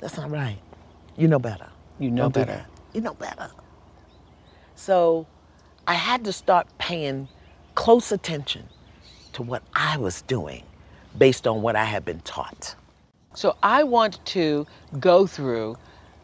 That's 0.00 0.16
not 0.16 0.30
right. 0.30 0.58
You 1.16 1.28
know 1.28 1.38
better. 1.38 1.68
You 1.98 2.10
know 2.10 2.24
Don't 2.24 2.34
better. 2.34 2.66
You 2.94 3.00
know 3.00 3.14
better. 3.14 3.50
So 4.74 5.26
I 5.86 5.94
had 5.94 6.24
to 6.24 6.32
start 6.32 6.66
paying 6.78 7.28
close 7.74 8.12
attention 8.12 8.68
to 9.32 9.42
what 9.42 9.62
I 9.74 9.96
was 9.96 10.22
doing 10.22 10.64
based 11.16 11.46
on 11.46 11.62
what 11.62 11.76
I 11.76 11.84
had 11.84 12.04
been 12.04 12.20
taught. 12.20 12.74
So 13.34 13.56
I 13.62 13.84
want 13.84 14.24
to 14.26 14.66
go 15.00 15.26
through. 15.26 15.76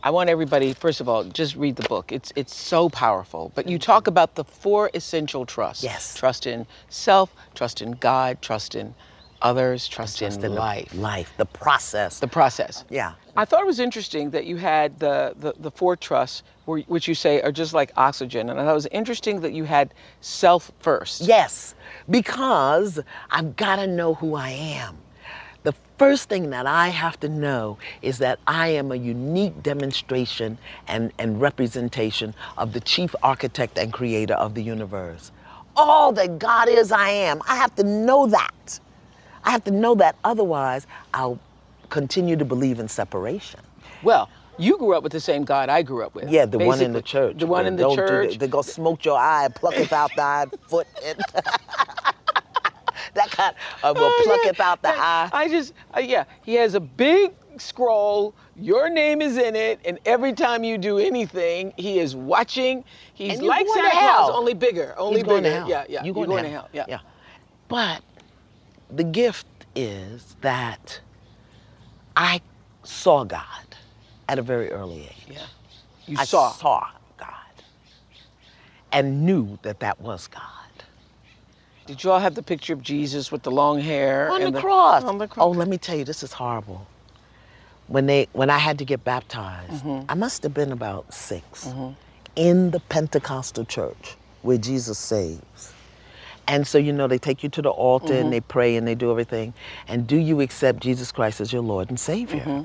I 0.03 0.11
want 0.11 0.31
everybody, 0.31 0.73
first 0.75 1.01
of 1.01 1.09
all, 1.09 1.25
just 1.25 1.57
read 1.57 1.77
the 1.77 1.89
book. 1.89 2.13
It's 2.13 2.33
it's 2.37 2.55
so 2.55 2.89
powerful. 2.91 3.53
But 3.55 3.69
you 3.69 3.79
talk 3.79 4.07
about 4.07 4.35
the 4.35 4.45
four 4.45 4.91
essential 4.95 5.47
trusts. 5.47 5.85
Yes. 5.85 6.15
Trust 6.15 6.47
in 6.47 6.67
self, 6.89 7.35
trust 7.55 7.83
in 7.83 7.93
God, 7.93 8.43
trust 8.43 8.75
in 8.75 8.95
others, 9.43 9.89
trust, 9.89 10.19
Just 10.19 10.41
in 10.41 10.47
in 10.47 10.53
the 10.55 10.61
life. 10.61 10.95
life, 10.95 11.33
the 11.37 11.47
process. 11.47 12.19
The 12.21 12.29
process. 12.29 12.85
yeah. 12.91 13.15
I 13.35 13.47
thought 13.47 13.63
it 13.63 13.67
was 13.67 13.81
interesting 13.81 14.31
that 14.31 14.45
you 14.45 14.57
had 14.57 14.99
the, 14.99 15.33
the, 15.39 15.55
the 15.59 15.71
four 15.71 15.97
trusts, 15.97 16.43
which 16.67 17.09
you 17.09 17.15
say 17.15 17.41
are 17.41 17.53
just 17.53 17.73
like 17.73 17.91
oxygen. 17.97 18.51
And 18.51 18.61
I 18.61 18.65
thought 18.65 18.73
it 18.73 18.75
was 18.75 18.87
interesting 18.87 19.41
that 19.41 19.53
you 19.55 19.65
had 19.65 19.95
self 20.21 20.71
first. 20.81 21.23
Yes, 21.23 21.75
because 22.11 23.01
I've 23.31 23.57
got 23.57 23.77
to 23.77 23.87
know 23.87 24.15
who 24.15 24.35
I 24.35 24.51
am. 24.51 24.99
The 25.63 25.73
first 25.97 26.29
thing 26.29 26.51
that 26.51 26.67
I 26.67 26.89
have 26.89 27.19
to 27.21 27.29
know 27.29 27.79
is 28.03 28.19
that 28.19 28.39
I 28.47 28.69
am 28.69 28.93
a 28.93 28.97
unique 28.97 29.63
demonstration 29.63 30.59
and, 30.89 31.11
and 31.19 31.41
representation 31.41 32.35
of 32.59 32.75
the 32.75 32.81
chief 32.81 33.15
architect 33.23 33.79
and 33.79 33.93
creator 33.93 34.35
of 34.35 34.55
the 34.55 34.63
universe. 34.63 35.33
All 35.75 36.13
that 36.13 36.39
God 36.39 36.69
is, 36.69 36.93
I 36.93 37.09
am. 37.09 37.41
I 37.49 37.57
have 37.57 37.75
to 37.77 37.85
know 37.85 38.27
that. 38.27 38.81
I 39.45 39.51
have 39.53 39.65
to 39.65 39.71
know 39.71 39.95
that, 39.95 40.17
otherwise, 40.23 40.87
I'll 41.15 41.39
continue 41.93 42.37
to 42.37 42.45
believe 42.45 42.81
in 42.81 42.89
separation. 42.89 43.61
Well, 44.03 44.29
you 44.59 44.77
grew 44.79 44.95
up 44.95 45.03
with 45.03 45.13
the 45.13 45.21
same 45.21 45.45
God 45.45 45.69
I 45.69 45.83
grew 45.83 46.03
up 46.05 46.15
with. 46.15 46.29
Yeah, 46.31 46.47
the 46.47 46.59
one 46.59 46.81
in 46.81 46.93
the 46.93 47.03
church. 47.03 47.39
The 47.39 47.47
one 47.47 47.67
in 47.67 47.77
the 47.77 47.83
don't 47.85 47.97
church. 47.97 48.33
that. 48.33 48.41
They 48.41 48.49
go 48.49 48.63
smoke 48.63 49.05
your 49.05 49.19
eye, 49.19 49.49
plucketh 49.55 49.93
out 49.93 50.11
thy 50.17 50.47
foot. 50.69 50.87
That 53.15 53.31
kind 53.31 53.55
of 53.83 53.97
will 53.97 54.05
Oh, 54.07 54.23
plucketh 54.25 54.59
yeah. 54.59 54.71
out 54.71 54.81
the 54.81 54.89
eye. 54.89 55.29
I 55.33 55.47
just, 55.49 55.75
uh, 55.95 56.01
yeah, 56.01 56.25
he 56.45 56.55
has 56.55 56.75
a 56.75 56.81
big 56.81 57.33
scroll. 57.59 58.35
Your 58.57 58.89
name 58.89 59.21
is 59.21 59.37
in 59.37 59.55
it, 59.55 59.81
and 59.85 59.99
every 60.07 60.33
time 60.33 60.65
you 60.65 60.79
do 60.79 60.97
anything, 60.99 61.75
he 61.77 61.99
is 61.99 62.17
watching. 62.17 62.85
He's 63.13 63.43
like 63.43 63.67
going 63.67 63.83
to 63.85 63.91
Santa 63.91 63.99
Claus, 63.99 64.31
only 64.31 64.55
bigger, 64.55 64.95
only 64.97 65.17
He's 65.17 65.25
going 65.25 65.43
bigger. 65.43 65.55
to 65.57 65.61
hell. 65.61 65.69
Yeah, 65.69 65.85
yeah. 65.91 66.05
You're 66.05 66.15
going, 66.15 66.43
to, 66.43 66.49
hell. 66.49 66.69
Yeah, 66.73 66.87
Yeah. 66.89 66.99
But 67.69 68.01
the 68.91 69.05
gift 69.05 69.47
is 69.77 70.37
that 70.41 71.01
I 72.17 72.41
saw 72.85 73.25
God 73.25 73.47
at 74.29 74.39
a 74.39 74.43
very 74.43 74.71
early 74.71 75.03
age. 75.05 75.27
Yeah. 75.29 75.47
You 76.07 76.17
I 76.19 76.25
saw. 76.25 76.53
saw 76.53 76.89
God 77.17 77.29
and 78.93 79.25
knew 79.25 79.59
that 79.63 79.81
that 79.81 80.01
was 80.01 80.27
God. 80.29 80.43
Did 81.87 82.05
you 82.05 82.11
all 82.11 82.21
have 82.21 82.35
the 82.35 82.43
picture 82.43 82.73
of 82.73 82.83
Jesus 82.83 83.33
with 83.33 83.43
the 83.43 83.51
long 83.51 83.81
hair 83.81 84.31
on 84.31 84.43
and 84.43 84.55
the 84.55 84.61
cross. 84.61 85.03
On 85.05 85.19
the 85.19 85.29
Oh, 85.39 85.51
let 85.51 85.69
me 85.69 85.79
tell 85.79 85.97
you, 85.97 86.05
this 86.05 86.23
is 86.23 86.33
horrible. 86.33 86.87
When 87.89 88.07
they 88.07 88.29
when 88.33 88.51
I 88.51 88.59
had 88.59 88.79
to 88.79 88.85
get 88.85 89.05
baptized, 89.05 89.85
Mm-hmm. 89.85 90.07
I 90.09 90.15
must 90.15 90.43
have 90.45 90.55
been 90.55 90.73
about 90.73 91.13
6 91.13 91.69
in 92.37 92.71
the 92.71 92.81
Pentecostal 92.81 93.65
church 93.65 94.17
where 94.43 94.59
Jesus 94.59 94.99
saves. 94.99 95.72
And 96.49 96.67
so 96.67 96.79
you 96.79 96.93
know 96.93 97.07
they 97.07 97.19
take 97.19 97.43
you 97.43 97.49
to 97.51 97.63
the 97.63 97.71
altar 97.71 98.09
Mm-hmm. 98.15 98.23
and 98.25 98.33
they 98.33 98.41
pray 98.41 98.77
and 98.77 98.87
they 98.87 98.95
do 98.95 99.11
everything. 99.11 99.55
And 99.89 100.07
do 100.07 100.17
you 100.17 100.41
accept 100.41 100.81
Jesus 100.81 101.13
Christ 101.13 101.41
as 101.41 101.53
your 101.53 101.63
Lord 101.63 101.89
and 101.89 101.99
Savior? 101.99 102.41
Mm-hmm. 102.41 102.63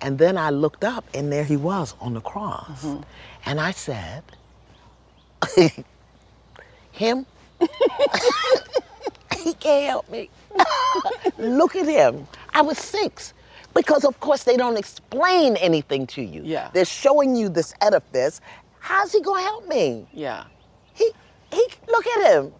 And 0.00 0.18
then 0.18 0.38
I 0.38 0.50
looked 0.50 0.84
up 0.84 1.04
and 1.14 1.32
there 1.32 1.44
he 1.44 1.56
was 1.56 1.94
on 2.00 2.14
the 2.14 2.20
cross. 2.20 2.84
Mm-hmm. 2.84 3.02
And 3.46 3.60
I 3.60 3.72
said, 3.72 4.22
him? 6.92 7.26
he 9.44 9.54
can't 9.54 9.86
help 9.86 10.08
me. 10.10 10.30
Look 11.38 11.76
at 11.76 11.86
him. 11.86 12.26
I 12.54 12.62
was 12.62 12.78
six. 12.78 13.34
Because 13.74 14.04
of 14.04 14.18
course 14.20 14.44
they 14.44 14.56
don't 14.56 14.76
explain 14.76 15.56
anything 15.56 16.06
to 16.08 16.22
you. 16.22 16.42
Yeah. 16.44 16.70
They're 16.72 16.84
showing 16.84 17.36
you 17.36 17.48
this 17.48 17.74
edifice. 17.80 18.40
How's 18.80 19.12
he 19.12 19.20
gonna 19.20 19.42
help 19.42 19.68
me? 19.68 20.06
Yeah. 20.12 20.44
He 20.94 21.10
he 21.52 21.66
look 21.88 22.06
at 22.06 22.32
him. 22.32 22.52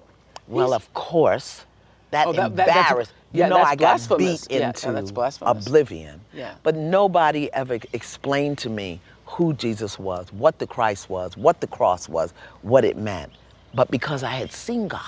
Well, 0.48 0.74
of 0.74 0.92
course, 0.94 1.66
that, 2.10 2.26
Oh, 2.26 2.32
that- 2.32 2.56
that- 2.56 2.66
that's- 2.66 2.86
embarrassed. 2.90 3.12
yeah, 3.32 3.44
you 3.46 3.50
know, 3.50 3.56
I 3.62 3.76
got 3.76 4.00
beat 4.18 4.46
into 4.48 4.88
yeah, 4.88 4.92
that's 4.92 5.12
oblivion. 5.42 6.20
Yeah. 6.32 6.54
But 6.62 6.76
nobody 6.76 7.52
ever 7.52 7.78
explained 7.92 8.58
to 8.58 8.70
me 8.70 9.00
who 9.26 9.54
Jesus 9.54 9.98
was, 9.98 10.32
what 10.32 10.58
the 10.58 10.66
Christ 10.66 11.10
was, 11.10 11.36
what 11.36 11.60
the 11.60 11.66
cross 11.66 12.08
was, 12.08 12.32
what 12.62 12.84
it 12.84 12.96
meant. 12.96 13.32
But 13.74 13.90
because 13.90 14.22
I 14.24 14.30
had 14.32 14.52
seen 14.52 14.88
God, 14.88 15.02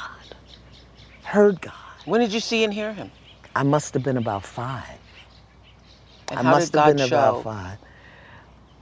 heard 1.24 1.60
God, 1.60 1.74
When 2.06 2.20
did 2.20 2.32
you 2.32 2.40
see 2.40 2.64
and 2.64 2.74
hear 2.74 2.92
him? 2.94 3.12
I 3.56 3.62
must 3.64 3.94
have 3.94 4.02
been 4.02 4.16
about 4.18 4.44
five. 4.44 4.98
And 6.30 6.40
I 6.40 6.42
how 6.44 6.50
must 6.52 6.72
did 6.72 6.78
have 6.78 6.84
God 6.86 6.96
been 6.98 7.08
show? 7.08 7.16
about 7.18 7.44
five. 7.44 7.78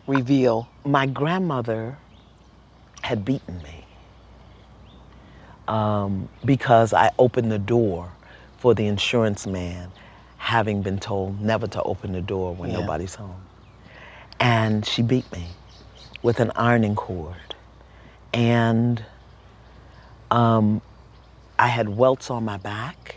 Reveal. 0.07 0.69
My 0.85 1.07
grandmother 1.07 1.99
had 3.03 3.25
beaten 3.25 3.62
me 3.62 3.88
um, 5.69 6.29
because 6.45 6.93
I 6.93 7.11
opened 7.19 7.53
the 7.53 7.59
door 7.59 8.11
for 8.59 8.75
the 8.75 8.87
insurance 8.87 9.47
man, 9.47 9.93
having 10.39 10.83
been 10.83 10.99
told 10.99 11.41
never 11.41 11.67
to 11.69 11.83
open 11.83 12.13
the 12.13 12.21
door 12.23 12.55
when 12.55 12.71
Yeah. 12.71 12.81
nobody's 12.81 13.15
home. 13.17 13.43
And 14.41 14.85
she 14.87 15.03
beat 15.03 15.31
me 15.33 15.49
with 16.23 16.41
an 16.41 16.51
ironing 16.57 16.95
cord. 16.97 17.55
And 18.33 19.05
um, 20.31 20.81
I 21.59 21.69
had 21.69 21.89
welts 21.89 22.31
on 22.31 22.45
my 22.45 22.57
back, 22.57 23.17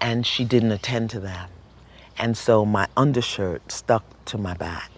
and 0.00 0.26
she 0.26 0.44
didn't 0.44 0.72
attend 0.72 1.10
to 1.10 1.20
them. 1.20 1.48
And 2.18 2.36
so 2.36 2.64
my 2.64 2.86
undershirt 2.96 3.70
stuck 3.72 4.04
to 4.26 4.38
my 4.38 4.54
back, 4.54 4.90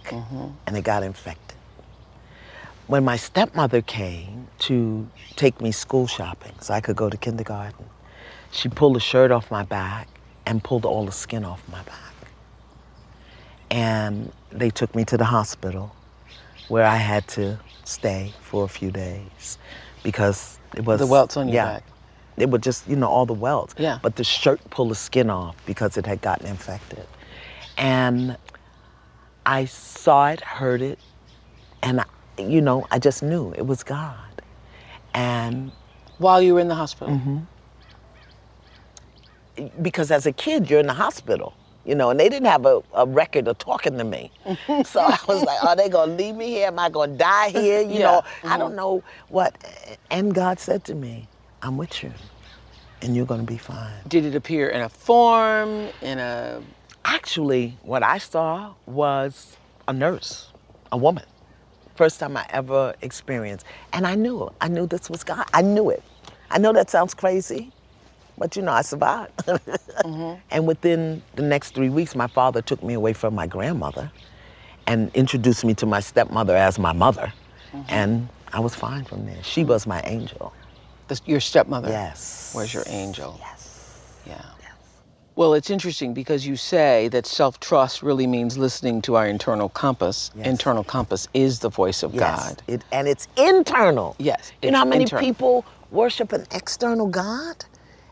and 0.66 0.76
it 0.76 0.82
got 0.82 1.02
infected. 1.02 1.47
When 2.88 3.04
my 3.04 3.16
stepmother 3.16 3.82
came 3.82 4.48
to 4.60 5.06
take 5.36 5.60
me 5.60 5.72
school 5.72 6.06
shopping 6.06 6.54
so 6.60 6.72
I 6.72 6.80
could 6.80 6.96
go 6.96 7.10
to 7.10 7.18
kindergarten, 7.18 7.84
she 8.50 8.70
pulled 8.70 8.96
the 8.96 9.00
shirt 9.00 9.30
off 9.30 9.50
my 9.50 9.62
back 9.62 10.08
and 10.46 10.64
pulled 10.64 10.86
all 10.86 11.04
the 11.04 11.12
skin 11.12 11.44
off 11.44 11.62
my 11.70 11.82
back. 11.82 12.14
And 13.70 14.32
they 14.50 14.70
took 14.70 14.94
me 14.94 15.04
to 15.04 15.18
the 15.18 15.26
hospital 15.26 15.94
where 16.68 16.86
I 16.86 16.96
had 16.96 17.28
to 17.28 17.58
stay 17.84 18.32
for 18.40 18.64
a 18.64 18.68
few 18.68 18.90
days 18.90 19.58
because 20.02 20.58
it 20.74 20.86
was 20.86 20.98
The 20.98 21.06
welts 21.06 21.36
on 21.36 21.48
your 21.48 21.56
yeah, 21.56 21.64
back. 21.66 21.84
It 22.38 22.48
was 22.48 22.62
just, 22.62 22.88
you 22.88 22.96
know, 22.96 23.08
all 23.08 23.26
the 23.26 23.34
welts. 23.34 23.74
Yeah. 23.76 23.98
But 24.02 24.16
the 24.16 24.24
shirt 24.24 24.60
pulled 24.70 24.92
the 24.92 24.94
skin 24.94 25.28
off 25.28 25.56
because 25.66 25.98
it 25.98 26.06
had 26.06 26.22
gotten 26.22 26.46
infected. 26.46 27.06
And 27.76 28.38
I 29.44 29.66
saw 29.66 30.30
it, 30.30 30.40
heard 30.40 30.80
it, 30.80 30.98
and, 31.82 32.00
I, 32.00 32.04
you 32.38 32.60
know, 32.60 32.86
I 32.90 32.98
just 32.98 33.22
knew 33.22 33.52
it 33.52 33.66
was 33.66 33.82
God. 33.82 34.42
And 35.14 35.72
While 36.18 36.42
you 36.42 36.54
were 36.54 36.60
in 36.60 36.68
the 36.68 36.74
hospital. 36.76 37.14
Mm-hmm. 37.14 37.38
because 39.82 40.10
as 40.10 40.26
a 40.26 40.32
kid, 40.32 40.70
you're 40.70 40.80
in 40.80 40.86
the 40.86 40.94
hospital, 40.94 41.54
you 41.84 41.94
know, 41.94 42.10
and 42.10 42.20
they 42.20 42.28
didn't 42.28 42.48
have 42.48 42.66
a, 42.66 42.82
a 42.94 43.06
record 43.06 43.48
of 43.48 43.58
talking 43.58 43.98
to 43.98 44.04
me. 44.04 44.32
so 44.84 45.00
I 45.00 45.18
was 45.28 45.44
like, 45.44 45.62
are 45.64 45.76
they 45.76 45.88
going 45.88 46.10
to 46.10 46.16
leave 46.24 46.36
me 46.36 46.48
here? 46.48 46.68
Am 46.68 46.78
I 46.78 46.90
going 46.90 47.12
to 47.12 47.16
die 47.18 47.50
here? 47.50 47.80
You 47.82 48.00
Yeah. 48.00 48.04
know, 48.04 48.22
I 48.44 48.58
don't 48.58 48.76
know 48.76 49.04
what. 49.28 49.56
And 50.10 50.34
God 50.34 50.60
said 50.60 50.84
to 50.84 50.94
me, 50.94 51.28
I'm 51.62 51.76
with 51.76 52.02
you, 52.02 52.12
and 53.02 53.16
you're 53.16 53.26
going 53.26 53.40
to 53.40 53.46
be 53.46 53.58
fine. 53.58 54.02
Did 54.08 54.24
it 54.26 54.34
appear 54.34 54.68
in 54.68 54.80
a 54.82 54.88
form, 54.88 55.90
in 56.02 56.18
a 56.18 56.62
Actually, 57.04 57.78
what 57.82 58.02
I 58.02 58.18
saw 58.18 58.74
was 58.86 59.56
a 59.88 59.92
nurse, 59.94 60.52
a 60.92 60.96
woman. 60.98 61.24
First 61.98 62.20
time 62.20 62.36
I 62.36 62.46
ever 62.50 62.94
experienced. 63.02 63.66
And 63.92 64.06
I 64.06 64.14
knew 64.14 64.46
it. 64.46 64.52
I 64.60 64.68
knew 64.68 64.86
this 64.86 65.10
was 65.10 65.24
God. 65.24 65.44
I 65.52 65.62
knew 65.62 65.90
it. 65.90 66.04
I 66.48 66.58
know 66.58 66.72
that 66.72 66.90
sounds 66.90 67.12
crazy, 67.12 67.72
but 68.38 68.54
you 68.54 68.62
know, 68.62 68.72
I 68.72 68.82
survived. 68.82 69.32
Mm-hmm. 70.04 70.40
And 70.52 70.66
within 70.68 71.22
the 71.34 71.42
next 71.42 71.74
three 71.74 71.88
weeks, 71.88 72.14
my 72.14 72.28
father 72.28 72.62
took 72.62 72.84
me 72.84 72.94
away 72.94 73.12
from 73.12 73.34
my 73.34 73.48
grandmother 73.48 74.12
and 74.86 75.10
introduced 75.14 75.64
me 75.64 75.74
to 75.74 75.86
my 75.86 75.98
stepmother 75.98 76.56
as 76.56 76.78
my 76.78 76.92
mother. 76.92 77.32
Mm-hmm. 77.72 77.82
And 77.90 78.28
I 78.52 78.60
was 78.60 78.76
fine 78.76 79.04
from 79.04 79.26
there. 79.26 79.42
She 79.42 79.64
was 79.64 79.86
my 79.88 80.00
angel. 80.02 80.54
the, 81.08 81.20
your 81.26 81.40
stepmother? 81.40 81.88
Yes. 81.88 82.52
Was 82.54 82.72
your 82.72 82.84
angel? 82.86 83.36
Yes. 83.40 84.00
Yeah. 84.24 84.44
Well, 85.38 85.54
it's 85.54 85.70
interesting 85.70 86.14
because 86.14 86.48
you 86.48 86.56
say 86.56 87.06
that 87.12 87.24
self 87.24 87.60
trust 87.60 88.02
really 88.02 88.26
means 88.26 88.58
listening 88.58 89.00
to 89.02 89.14
our 89.14 89.28
internal 89.28 89.68
compass. 89.68 90.32
Yes. 90.34 90.48
Internal 90.48 90.82
compass 90.82 91.28
is 91.32 91.60
the 91.60 91.68
voice 91.68 92.02
of 92.02 92.12
Yes. 92.12 92.48
God. 92.48 92.62
It, 92.66 92.82
and 92.90 93.06
it's 93.06 93.28
internal. 93.36 94.16
Yes, 94.18 94.50
You 94.62 94.72
know 94.72 94.78
how 94.78 94.84
many 94.84 95.02
internal. 95.02 95.24
people 95.24 95.64
worship 95.92 96.32
an 96.32 96.44
external 96.50 97.06
God 97.06 97.64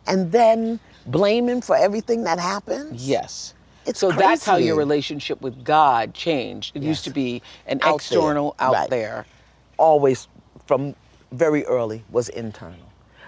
and 0.06 0.30
then 0.30 0.78
blame 1.06 1.48
him 1.48 1.60
for 1.62 1.74
everything 1.74 2.22
that 2.22 2.38
happens? 2.38 3.08
Yes. 3.08 3.54
It's 3.86 3.98
so 3.98 4.12
that's 4.12 4.46
how 4.46 4.54
your 4.54 4.76
relationship 4.76 5.40
with 5.42 5.64
God 5.64 6.14
changed. 6.14 6.76
It 6.76 6.84
used 6.84 7.02
to 7.06 7.10
be 7.10 7.42
an 7.66 7.78
Out 7.78 7.86
there, 7.86 7.94
external 7.96 8.54
out 8.60 8.72
right. 8.74 8.88
there. 8.90 9.26
Always 9.78 10.28
from 10.66 10.94
very 11.32 11.64
early 11.64 12.04
was 12.08 12.28
internal. 12.28 12.85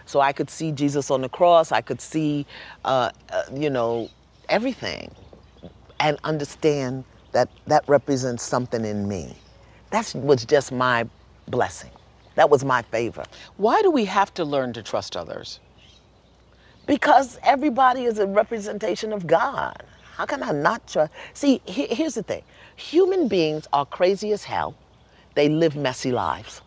So 0.09 0.21
I 0.21 0.33
could 0.33 0.51
see 0.51 0.73
Jesus 0.73 1.11
on 1.11 1.23
the 1.23 1.31
cross. 1.31 1.73
I 1.73 1.83
could 1.83 2.01
see, 2.01 2.47
uh, 2.87 3.11
uh, 3.31 3.43
you 3.55 3.71
know, 3.71 4.11
everything 4.49 5.13
and 6.01 6.19
understand 6.25 7.05
that 7.33 7.51
that 7.67 7.85
represents 7.89 8.45
something 8.45 8.85
in 8.85 9.09
me. 9.09 9.37
That 9.91 10.13
was 10.17 10.47
just 10.47 10.73
my 10.73 11.07
blessing. 11.49 11.93
That 12.37 12.51
was 12.51 12.65
my 12.65 12.83
favor. 12.83 13.25
Why 13.59 13.83
do 13.83 13.91
we 13.93 14.07
have 14.07 14.35
to 14.35 14.45
learn 14.45 14.73
to 14.75 14.83
trust 14.83 15.17
others? 15.17 15.61
Because 16.87 17.39
everybody 17.45 18.05
is 18.05 18.19
a 18.19 18.27
representation 18.27 19.13
of 19.13 19.27
God. 19.27 19.83
How 20.17 20.27
can 20.27 20.43
I 20.43 20.53
not 20.53 20.87
trust? 20.89 21.13
See, 21.35 21.63
he- 21.67 21.89
here's 21.95 22.15
the 22.15 22.25
thing 22.25 22.45
human 22.77 23.29
beings 23.29 23.69
are 23.73 23.87
crazy 23.87 24.33
as 24.33 24.45
hell, 24.45 24.77
they 25.35 25.49
live 25.49 25.77
messy 25.77 26.13
lives. 26.13 26.63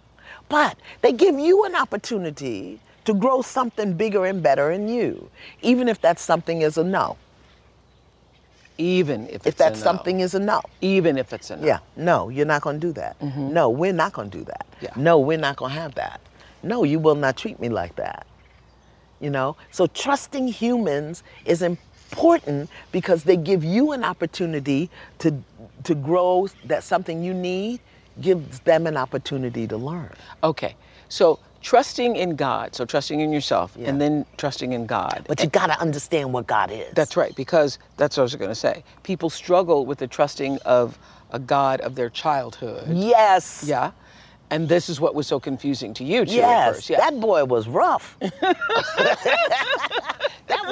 But 0.50 0.78
they 1.02 1.14
give 1.14 1.40
you 1.40 1.66
an 1.66 1.76
opportunity 1.76 2.82
to 3.06 3.14
grow 3.14 3.42
something 3.42 3.94
bigger 3.94 4.26
and 4.26 4.42
better 4.44 4.72
in 4.72 4.88
you, 4.88 5.30
even 5.62 5.88
if 5.88 6.02
that 6.02 6.20
something 6.20 6.62
is 6.62 6.78
a 6.78 6.84
no. 6.84 7.18
Even 8.78 9.28
if, 9.28 9.46
If 9.46 9.58
that 9.58 9.74
a 9.74 9.76
no. 9.76 9.82
something 9.84 10.20
is 10.22 10.34
a 10.34 10.40
no. 10.40 10.62
even 10.82 11.18
if 11.18 11.34
it's 11.34 11.52
a 11.52 11.58
no. 11.58 11.66
Yeah, 11.66 11.80
no, 11.96 12.30
you're 12.30 12.46
not 12.46 12.62
going 12.62 12.80
to 12.80 12.88
do 12.88 12.94
that. 12.94 13.20
Mm-hmm. 13.20 13.54
No, 13.54 13.70
we're 13.70 13.94
not 13.94 14.14
going 14.14 14.30
to 14.32 14.38
do 14.38 14.44
that. 14.46 14.66
Yeah. 14.82 14.90
No, 14.96 15.20
we're 15.20 15.38
not 15.38 15.58
going 15.58 15.74
to 15.74 15.80
have 15.80 15.94
that. 15.96 16.22
No, 16.64 16.84
you 16.84 17.00
will 17.00 17.16
not 17.16 17.38
treat 17.38 17.60
me 17.60 17.70
like 17.70 17.96
that. 17.98 18.26
You 19.20 19.30
know? 19.30 19.56
So 19.72 19.88
trusting 19.88 20.48
humans 20.48 21.24
is 21.46 21.62
important 21.62 22.70
because 22.92 23.24
they 23.24 23.38
give 23.38 23.64
you 23.64 23.92
an 23.92 24.04
opportunity 24.04 24.90
to 25.20 25.44
to 25.84 25.96
grow 25.96 26.48
that 26.66 26.84
something 26.84 27.24
you 27.24 27.34
need 27.34 27.80
gives 28.20 28.60
them 28.62 28.88
an 28.88 28.98
opportunity 28.98 29.68
to 29.68 29.78
learn. 29.78 30.12
Okay. 30.44 30.76
So 31.10 31.40
trusting 31.62 32.16
in 32.16 32.36
God, 32.36 32.76
so 32.76 32.86
trusting 32.86 33.20
in 33.20 33.32
yourself, 33.32 33.76
Yeah. 33.78 33.90
and 33.90 34.02
then 34.02 34.26
trusting 34.38 34.74
in 34.74 34.86
God. 34.86 35.26
But 35.28 35.42
you 35.44 35.50
got 35.50 35.68
to 35.68 35.80
understand 35.80 36.34
what 36.34 36.48
God 36.48 36.72
is. 36.72 36.94
That's 36.94 37.16
right, 37.16 37.36
because 37.36 37.80
that's 37.98 38.18
what 38.18 38.22
I 38.22 38.24
was 38.24 38.36
going 38.36 38.50
to 38.52 38.56
say. 38.56 38.84
People 39.04 39.30
struggle 39.30 39.86
with 39.86 40.00
the 40.00 40.08
trusting 40.08 40.58
of 40.66 40.98
a 41.32 41.40
God 41.40 41.80
of 41.82 41.96
their 41.96 42.10
childhood. 42.10 42.90
Yes. 42.90 43.64
Yeah. 43.66 43.92
And 44.52 44.68
this 44.68 44.90
is 44.90 45.00
what 45.00 45.16
was 45.16 45.28
so 45.28 45.40
confusing 45.40 45.94
to 45.96 46.04
you 46.04 46.26
too 46.26 46.32
at 46.34 46.36
Yes, 46.36 46.76
first. 46.76 46.90
Yeah. 46.90 46.98
that 47.00 47.20
boy 47.20 47.46
was 47.46 47.68
rough. 47.70 48.18
that 48.20 48.34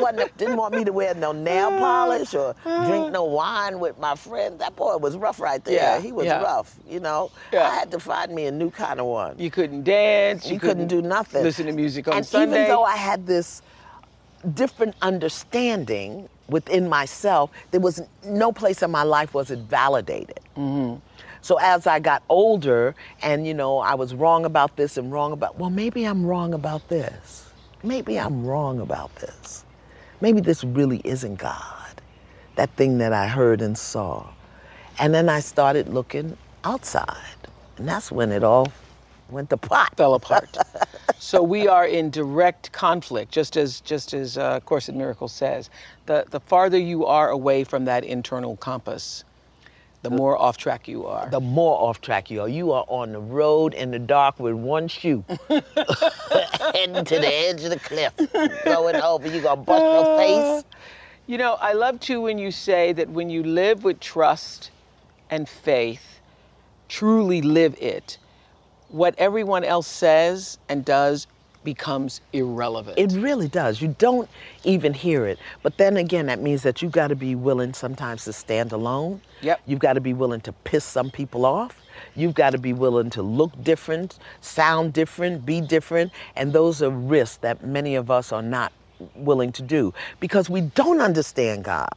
wasn't 0.01 0.37
didn't 0.37 0.57
want 0.57 0.75
me 0.75 0.83
to 0.83 0.91
wear 0.91 1.13
no 1.15 1.31
nail 1.31 1.69
polish 1.71 2.33
or 2.33 2.53
drink 2.85 3.11
no 3.11 3.23
wine 3.23 3.79
with 3.79 3.97
my 3.97 4.15
friends. 4.15 4.59
That 4.59 4.75
boy 4.75 4.97
was 4.97 5.15
rough 5.15 5.39
right 5.39 5.63
there. 5.63 5.75
Yeah, 5.75 6.01
he 6.01 6.11
was 6.11 6.25
yeah. 6.25 6.41
rough. 6.41 6.75
You 6.87 6.99
know, 6.99 7.31
Yeah. 7.53 7.67
I 7.67 7.73
had 7.73 7.89
to 7.91 7.99
find 7.99 8.33
me 8.33 8.45
a 8.47 8.51
new 8.51 8.69
kind 8.69 8.99
of 8.99 9.05
one. 9.05 9.35
you 9.39 9.49
couldn't 9.49 9.83
dance. 9.83 10.45
You, 10.45 10.55
You 10.55 10.59
couldn't 10.59 10.87
do 10.87 11.01
nothing. 11.01 11.43
Listen 11.43 11.65
to 11.67 11.71
music 11.71 12.07
on 12.07 12.17
and 12.17 12.25
Sunday. 12.25 12.63
even 12.63 12.67
though 12.69 12.83
I 12.83 12.97
had 12.97 13.25
this 13.25 13.61
different 14.53 14.95
understanding 15.01 16.27
within 16.49 16.89
myself, 16.89 17.51
there 17.71 17.81
was 17.81 18.01
no 18.25 18.51
place 18.51 18.81
in 18.81 18.91
my 18.91 19.03
life 19.03 19.33
was 19.33 19.51
it 19.51 19.59
validated. 19.59 20.39
Mm-hmm. 20.57 20.95
So 21.41 21.57
as 21.59 21.87
I 21.87 21.99
got 21.99 22.23
older, 22.29 22.95
and 23.21 23.47
you 23.47 23.53
know, 23.53 23.79
I 23.79 23.95
was 23.95 24.13
wrong 24.15 24.45
about 24.45 24.75
this 24.75 24.97
and 24.97 25.11
wrong 25.11 25.31
about, 25.31 25.57
well, 25.57 25.69
maybe 25.69 26.05
I'm 26.05 26.25
wrong 26.25 26.53
about 26.53 26.87
this. 26.89 27.51
Maybe 27.83 28.19
I'm 28.19 28.45
wrong 28.45 28.79
about 28.81 29.15
this. 29.17 29.65
Maybe 30.21 30.41
this 30.41 30.63
really 30.63 31.01
isn't 31.05 31.35
God. 31.35 32.01
That 32.55 32.69
thing 32.71 32.97
that 32.99 33.13
I 33.13 33.27
heard 33.27 33.61
and 33.61 33.77
saw. 33.77 34.27
And 34.99 35.13
then 35.13 35.29
I 35.29 35.39
started 35.39 35.87
looking 35.89 36.37
outside. 36.65 37.37
And 37.77 37.87
that's 37.87 38.11
when 38.11 38.31
it 38.31 38.43
all 38.43 38.67
went 39.29 39.49
to 39.51 39.57
pot. 39.57 39.95
fell 39.97 40.15
apart. 40.15 40.57
so 41.19 41.41
we 41.43 41.67
are 41.67 41.85
in 41.87 42.09
direct 42.09 42.71
conflict, 42.71 43.31
just 43.31 43.57
as 43.57 43.81
just 43.81 44.13
as 44.13 44.37
uh, 44.37 44.59
Course 44.61 44.89
in 44.89 44.97
Miracles 44.97 45.33
says. 45.33 45.69
The 46.07 46.25
the 46.29 46.39
farther 46.41 46.77
you 46.79 47.05
are 47.05 47.29
away 47.29 47.63
from 47.63 47.85
that 47.85 48.03
internal 48.03 48.57
compass, 48.57 49.23
the 50.01 50.09
more 50.09 50.37
off 50.37 50.57
track 50.57 50.87
you 50.87 51.05
are. 51.05 51.29
the 51.29 51.41
more 51.41 51.77
off 51.81 52.01
track 52.01 52.31
you 52.31 52.41
are. 52.41 52.49
You 52.49 52.71
are 52.71 52.85
on 52.87 53.11
the 53.11 53.19
road 53.19 53.73
in 53.73 53.91
the 53.91 53.99
dark 53.99 54.39
with 54.39 54.53
one 54.53 54.87
shoe, 54.87 55.23
heading 55.49 57.03
to 57.03 57.19
the 57.19 57.31
edge 57.31 57.63
of 57.63 57.71
the 57.71 57.79
cliff, 57.79 58.13
going 58.63 58.95
over. 58.95 59.27
You 59.27 59.41
gonna 59.41 59.61
bust 59.61 59.83
your 59.83 60.05
ah. 60.05 60.17
face. 60.17 60.63
You 61.27 61.37
know, 61.37 61.57
I 61.59 61.73
love 61.73 61.99
too 61.99 62.21
when 62.21 62.39
you 62.39 62.51
say 62.51 62.93
that 62.93 63.09
when 63.09 63.29
you 63.29 63.43
live 63.43 63.83
with 63.83 63.99
trust 63.99 64.71
and 65.29 65.47
faith, 65.47 66.19
truly 66.87 67.41
live 67.41 67.75
it, 67.79 68.17
what 68.87 69.15
everyone 69.17 69.63
else 69.63 69.87
says 69.87 70.57
and 70.69 70.83
does 70.83 71.27
becomes 71.63 72.21
irrelevant. 72.33 72.97
It 72.97 73.11
really 73.19 73.47
does. 73.47 73.81
You 73.81 73.95
don't 73.99 74.29
even 74.63 74.93
hear 74.93 75.25
it. 75.25 75.39
But 75.63 75.77
then 75.77 75.97
again, 75.97 76.27
that 76.27 76.41
means 76.41 76.63
that 76.63 76.81
you've 76.81 76.91
got 76.91 77.07
to 77.07 77.15
be 77.15 77.35
willing 77.35 77.73
sometimes 77.73 78.25
to 78.25 78.33
stand 78.33 78.71
alone. 78.71 79.21
Yep. 79.41 79.61
You've 79.65 79.79
got 79.79 79.93
to 79.93 80.01
be 80.01 80.13
willing 80.13 80.41
to 80.41 80.53
piss 80.53 80.85
some 80.85 81.11
people 81.11 81.45
off. 81.45 81.81
You've 82.15 82.33
got 82.33 82.51
to 82.51 82.57
be 82.57 82.73
willing 82.73 83.09
to 83.11 83.21
look 83.21 83.51
different, 83.63 84.19
sound 84.41 84.93
different, 84.93 85.45
be 85.45 85.61
different. 85.61 86.11
And 86.35 86.53
those 86.53 86.81
are 86.81 86.89
risks 86.89 87.37
that 87.37 87.65
many 87.65 87.95
of 87.95 88.09
us 88.09 88.31
are 88.31 88.41
not 88.41 88.71
willing 89.15 89.51
to 89.53 89.61
do 89.61 89.93
because 90.19 90.49
we 90.49 90.61
don't 90.61 90.99
understand 91.01 91.63
God. 91.63 91.89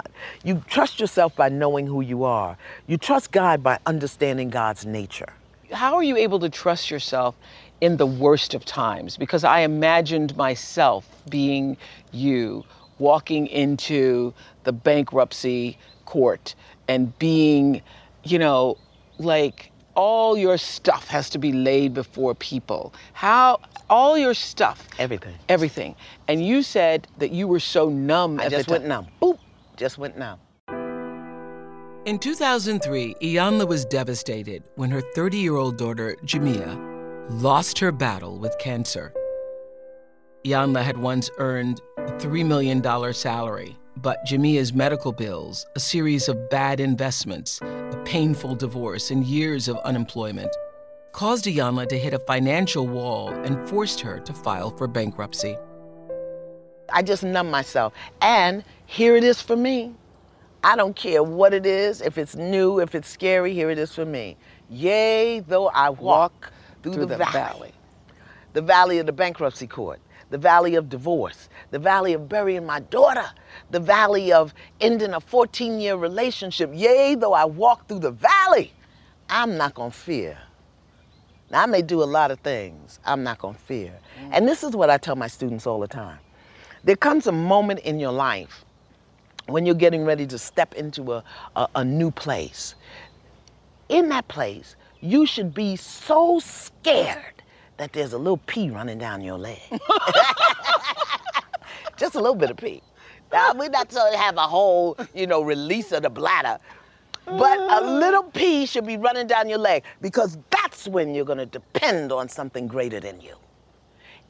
You 0.44 0.62
trust 0.68 1.00
yourself 1.00 1.34
by 1.34 1.48
knowing 1.48 1.86
who 1.86 2.00
you 2.00 2.24
are, 2.24 2.56
you 2.86 2.96
trust 2.96 3.32
God 3.32 3.62
by 3.62 3.78
understanding 3.86 4.50
God's 4.50 4.86
nature. 4.86 5.32
How 5.72 5.94
are 5.94 6.02
you 6.02 6.16
able 6.16 6.38
to 6.40 6.50
trust 6.50 6.90
yourself 6.90 7.34
in 7.82 7.96
the 7.98 8.06
worst 8.06 8.54
of 8.54 8.64
times? 8.64 9.16
Because 9.18 9.42
I 9.44 9.60
imagined 9.60 10.36
myself 10.36 11.04
being 11.28 11.76
you 12.12 12.64
walking 12.98 13.48
into 13.48 14.32
the 14.64 14.72
bankruptcy 14.72 15.76
court 16.06 16.54
and 16.86 17.18
being, 17.18 17.82
you 18.22 18.38
know, 18.38 18.78
like 19.18 19.72
all 19.96 20.38
your 20.38 20.56
stuff 20.56 21.08
has 21.08 21.28
to 21.30 21.38
be 21.38 21.52
laid 21.52 21.92
before 21.92 22.34
people. 22.36 22.94
How 23.14 23.58
all 23.90 24.16
your 24.16 24.32
stuff, 24.32 24.86
Everything. 24.98 25.34
everything. 25.48 25.96
And 26.28 26.46
you 26.46 26.62
said 26.62 27.08
that 27.18 27.32
you 27.32 27.48
were 27.48 27.60
so 27.60 27.88
numb 27.88 28.38
I 28.38 28.48
just 28.48 28.68
went 28.70 28.84
time. 28.84 28.88
numb. 28.88 29.06
Boop. 29.20 29.38
Just 29.76 29.98
went 29.98 30.16
numb. 30.16 30.38
In 32.04 32.18
2003, 32.18 33.14
Iyanla 33.22 33.66
was 33.66 33.84
devastated 33.84 34.62
when 34.76 34.90
her 34.90 35.00
30 35.14 35.38
year 35.38 35.56
old 35.56 35.76
daughter, 35.78 36.16
Gemmia, 36.24 36.91
lost 37.30 37.78
her 37.78 37.92
battle 37.92 38.38
with 38.38 38.56
cancer. 38.58 39.12
Iyanla 40.44 40.82
had 40.82 40.98
once 40.98 41.30
earned 41.38 41.80
a 41.98 42.12
$3 42.12 42.44
million 42.44 42.82
salary, 43.14 43.76
but 43.96 44.24
Gemmia's 44.26 44.72
medical 44.72 45.12
bills, 45.12 45.64
a 45.76 45.80
series 45.80 46.28
of 46.28 46.50
bad 46.50 46.80
investments, 46.80 47.60
a 47.62 48.02
painful 48.04 48.56
divorce, 48.56 49.10
and 49.10 49.24
years 49.24 49.68
of 49.68 49.76
unemployment 49.78 50.54
caused 51.12 51.44
Iyanla 51.44 51.88
to 51.90 51.98
hit 51.98 52.14
a 52.14 52.18
financial 52.20 52.88
wall 52.88 53.28
and 53.28 53.68
forced 53.68 54.00
her 54.00 54.18
to 54.20 54.32
file 54.32 54.70
for 54.76 54.88
bankruptcy. 54.88 55.56
I 56.92 57.02
just 57.02 57.22
numb 57.22 57.50
myself. 57.50 57.92
And 58.20 58.64
here 58.86 59.14
it 59.16 59.22
is 59.22 59.40
for 59.40 59.56
me. 59.56 59.94
I 60.64 60.76
don't 60.76 60.96
care 60.96 61.22
what 61.22 61.54
it 61.54 61.66
is, 61.66 62.00
if 62.00 62.18
it's 62.18 62.34
new, 62.34 62.80
if 62.80 62.94
it's 62.94 63.08
scary, 63.08 63.52
here 63.52 63.70
it 63.70 63.78
is 63.78 63.94
for 63.94 64.04
me. 64.04 64.36
Yea, 64.70 65.40
though 65.40 65.68
I 65.68 65.90
walk 65.90 66.52
through, 66.82 66.94
through 66.94 67.06
the, 67.06 67.16
the 67.16 67.18
valley. 67.18 67.32
valley. 67.32 67.72
The 68.52 68.62
valley 68.62 68.98
of 68.98 69.06
the 69.06 69.12
bankruptcy 69.12 69.66
court, 69.66 70.00
the 70.30 70.38
valley 70.38 70.74
of 70.74 70.88
divorce, 70.88 71.48
the 71.70 71.78
valley 71.78 72.12
of 72.12 72.28
burying 72.28 72.66
my 72.66 72.80
daughter, 72.80 73.30
the 73.70 73.80
valley 73.80 74.32
of 74.32 74.52
ending 74.80 75.14
a 75.14 75.20
14 75.20 75.80
year 75.80 75.96
relationship. 75.96 76.70
Yea, 76.74 77.14
though 77.14 77.32
I 77.32 77.44
walk 77.44 77.88
through 77.88 78.00
the 78.00 78.10
valley, 78.10 78.72
I'm 79.30 79.56
not 79.56 79.74
going 79.74 79.90
to 79.90 79.96
fear. 79.96 80.38
Now, 81.50 81.62
I 81.62 81.66
may 81.66 81.82
do 81.82 82.02
a 82.02 82.04
lot 82.04 82.30
of 82.30 82.40
things, 82.40 82.98
I'm 83.04 83.22
not 83.22 83.38
going 83.38 83.54
to 83.54 83.60
fear. 83.60 83.98
Mm. 84.20 84.30
And 84.32 84.48
this 84.48 84.62
is 84.64 84.74
what 84.74 84.88
I 84.88 84.96
tell 84.96 85.16
my 85.16 85.26
students 85.28 85.66
all 85.66 85.80
the 85.80 85.88
time. 85.88 86.18
There 86.84 86.96
comes 86.96 87.26
a 87.26 87.32
moment 87.32 87.80
in 87.80 88.00
your 88.00 88.12
life 88.12 88.64
when 89.46 89.66
you're 89.66 89.74
getting 89.74 90.04
ready 90.04 90.26
to 90.26 90.38
step 90.38 90.74
into 90.74 91.12
a, 91.12 91.24
a, 91.56 91.68
a 91.76 91.84
new 91.84 92.10
place. 92.10 92.74
In 93.88 94.08
that 94.08 94.28
place, 94.28 94.76
you 95.02 95.26
should 95.26 95.52
be 95.52 95.76
so 95.76 96.38
scared 96.38 97.42
that 97.76 97.92
there's 97.92 98.12
a 98.12 98.18
little 98.18 98.36
pee 98.36 98.70
running 98.70 98.98
down 98.98 99.20
your 99.20 99.36
leg. 99.36 99.58
Just 101.96 102.14
a 102.14 102.20
little 102.20 102.36
bit 102.36 102.50
of 102.50 102.56
pee. 102.56 102.82
Now, 103.32 103.52
we're 103.54 103.68
not 103.68 103.88
going 103.88 104.12
to 104.12 104.18
have 104.18 104.36
a 104.36 104.42
whole, 104.42 104.96
you 105.14 105.26
know, 105.26 105.42
release 105.42 105.90
of 105.90 106.02
the 106.02 106.10
bladder. 106.10 106.58
But 107.24 107.58
a 107.58 107.80
little 107.80 108.24
pee 108.24 108.66
should 108.66 108.86
be 108.86 108.96
running 108.96 109.26
down 109.26 109.48
your 109.48 109.58
leg 109.58 109.84
because 110.00 110.38
that's 110.50 110.86
when 110.86 111.14
you're 111.14 111.24
going 111.24 111.38
to 111.38 111.46
depend 111.46 112.12
on 112.12 112.28
something 112.28 112.66
greater 112.66 113.00
than 113.00 113.20
you. 113.20 113.34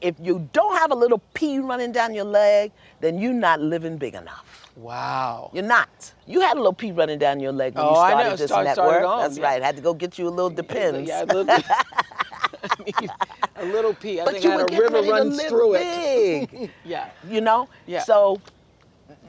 If 0.01 0.15
you 0.21 0.47
don't 0.53 0.77
have 0.77 0.91
a 0.91 0.95
little 0.95 1.21
pee 1.33 1.59
running 1.59 1.91
down 1.91 2.13
your 2.13 2.25
leg, 2.25 2.71
then 2.99 3.19
you're 3.19 3.33
not 3.33 3.61
living 3.61 3.97
big 3.97 4.15
enough. 4.15 4.62
Wow. 4.75 5.51
You're 5.53 5.63
not. 5.63 6.13
You 6.25 6.41
had 6.41 6.53
a 6.53 6.59
little 6.59 6.73
pee 6.73 6.91
running 6.91 7.19
down 7.19 7.39
your 7.39 7.51
leg 7.51 7.75
when 7.75 7.85
Oh, 7.85 7.91
you 7.91 7.95
I 7.97 8.09
started 8.11 8.29
know. 8.31 8.35
this 8.37 8.49
Start- 8.51 8.65
network. 8.65 9.03
on, 9.05 9.19
That's 9.21 9.37
yeah. 9.37 9.43
right. 9.45 9.61
Had 9.63 9.75
to 9.75 9.81
go 9.81 9.93
get 9.93 10.17
you 10.17 10.27
a 10.27 10.29
little 10.29 10.49
depends. 10.49 11.07
Yeah, 11.07 11.23
a 11.23 11.25
little, 11.25 11.45
I 11.49 12.75
mean, 12.85 13.09
a 13.57 13.65
little 13.65 13.93
pee. 13.93 14.19
I 14.19 14.25
but 14.25 14.33
think 14.33 14.43
you 14.45 14.51
I 14.51 14.57
had 14.57 14.73
a 14.73 14.79
river 14.81 15.01
runs 15.03 15.41
through 15.43 15.75
it. 15.75 16.51
big. 16.51 16.71
Yeah. 16.85 17.09
you 17.27 17.41
know? 17.41 17.69
Yeah. 17.85 18.01
So 18.03 18.39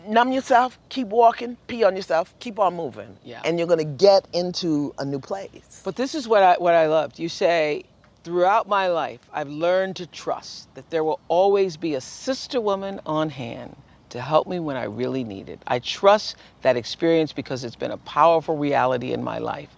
numb 0.06 0.32
yourself, 0.32 0.78
keep 0.88 1.08
walking, 1.08 1.56
pee 1.66 1.84
on 1.84 1.96
yourself, 1.96 2.34
keep 2.38 2.58
on 2.58 2.74
moving. 2.74 3.16
Yeah. 3.24 3.42
And 3.44 3.58
you're 3.58 3.68
gonna 3.68 3.84
get 3.84 4.26
into 4.32 4.94
a 4.98 5.04
new 5.04 5.18
place. 5.18 5.82
But 5.84 5.96
this 5.96 6.14
is 6.14 6.26
what 6.28 6.42
I 6.42 6.54
what 6.58 6.74
I 6.74 6.86
loved. 6.86 7.18
You 7.18 7.28
say, 7.28 7.84
throughout 8.22 8.68
my 8.68 8.86
life, 8.88 9.20
I've 9.32 9.48
learned 9.50 9.96
to 9.96 10.06
trust 10.06 10.74
that 10.74 10.88
there 10.90 11.04
will 11.04 11.20
always 11.28 11.76
be 11.76 11.94
a 11.94 12.00
sister 12.00 12.60
woman 12.60 13.00
on 13.04 13.28
hand 13.30 13.76
to 14.14 14.20
help 14.20 14.46
me 14.46 14.60
when 14.60 14.76
I 14.76 14.84
really 14.84 15.24
need 15.24 15.48
it. 15.48 15.58
I 15.66 15.80
trust 15.80 16.36
that 16.62 16.76
experience 16.76 17.32
because 17.32 17.64
it's 17.64 17.74
been 17.74 17.90
a 17.90 17.96
powerful 17.96 18.56
reality 18.56 19.12
in 19.12 19.24
my 19.24 19.38
life. 19.38 19.70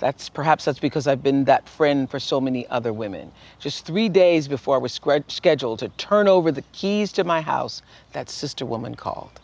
That's 0.00 0.28
perhaps 0.28 0.64
that's 0.64 0.80
because 0.80 1.06
I've 1.06 1.22
been 1.22 1.44
that 1.44 1.68
friend 1.68 2.10
for 2.10 2.18
so 2.18 2.40
many 2.40 2.66
other 2.70 2.92
women. 2.92 3.30
Just 3.60 3.86
three 3.86 4.08
days 4.08 4.48
before 4.48 4.74
I 4.74 4.78
was 4.78 5.00
scheduled 5.28 5.78
to 5.78 5.90
turn 5.90 6.26
over 6.26 6.50
the 6.50 6.64
keys 6.72 7.12
to 7.12 7.22
my 7.22 7.40
house, 7.40 7.82
that 8.14 8.28
sister 8.28 8.66
woman 8.66 8.96
called. 8.96 9.40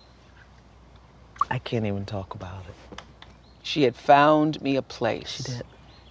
I 1.48 1.60
can't 1.60 1.86
even 1.86 2.04
talk 2.04 2.34
about 2.34 2.64
it. 2.68 3.00
She 3.62 3.84
had 3.84 3.94
found 3.94 4.60
me 4.60 4.74
a 4.74 4.82
place. 4.82 5.36
She 5.36 5.42
did. 5.44 5.64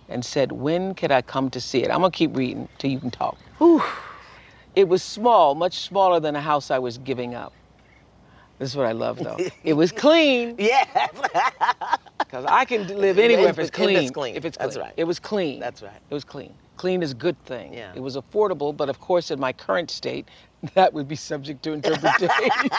And 0.07 0.23
said, 0.23 0.53
When 0.53 0.95
could 0.95 1.11
I 1.11 1.21
come 1.21 1.49
to 1.49 1.59
see 1.59 1.83
it? 1.83 1.91
I'm 1.91 2.01
to 2.03 2.09
keep 2.09 2.37
reading 2.37 2.69
till 2.77 2.89
you 2.89 3.01
can 3.01 3.11
talk. 3.11 3.37
Whew. 3.57 3.83
It 4.77 4.87
was 4.87 5.03
small, 5.03 5.55
much 5.55 5.79
smaller 5.79 6.21
than 6.21 6.37
a 6.37 6.41
house 6.41 6.71
I 6.71 6.79
was 6.79 6.97
giving 6.99 7.35
up. 7.35 7.51
This 8.59 8.71
is 8.71 8.75
what 8.75 8.85
I 8.87 8.91
love, 8.93 9.19
though. 9.19 9.37
it 9.63 9.73
was 9.73 9.91
clean, 9.91 10.55
Yeah. 10.57 11.07
because 12.19 12.45
I 12.45 12.65
can 12.65 12.87
live 12.87 13.19
anywhere 13.19 13.49
if 13.49 13.59
it's 13.59 13.69
If 13.69 13.75
clean. 13.75 13.97
it's 13.97 14.11
clean. 14.11 14.35
If 14.35 14.45
it's 14.45 14.57
clean. 14.57 14.67
That's 14.67 14.77
right. 14.77 14.93
It 14.97 15.03
was 15.03 15.19
clean. 15.19 15.59
That's 15.59 15.81
right. 15.83 15.99
It 16.09 16.13
was 16.13 16.23
clean. 16.23 16.53
Clean 16.77 17.01
is 17.03 17.11
a 17.11 17.15
good 17.15 17.41
thing. 17.45 17.73
Yeah. 17.73 17.91
It 17.95 17.99
was 18.01 18.15
affordable, 18.17 18.75
but 18.75 18.89
of 18.89 18.99
course, 18.99 19.31
in 19.31 19.39
my 19.39 19.53
current 19.53 19.91
state, 19.91 20.27
that 20.73 20.91
would 20.93 21.07
be 21.07 21.15
subject 21.15 21.63
to 21.63 21.73
interpretation. 21.73 22.69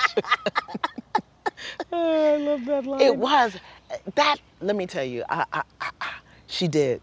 Oh, 1.93 2.35
I 2.35 2.37
love 2.37 2.65
that 2.67 2.87
line. 2.87 3.01
It 3.01 3.17
was 3.17 3.57
that. 4.15 4.37
Let 4.61 4.77
me 4.77 4.87
tell 4.87 5.05
you, 5.05 5.25
I, 5.29 5.45
I, 5.53 5.63
I- 5.81 5.91
she 6.47 6.67
did. 6.69 7.01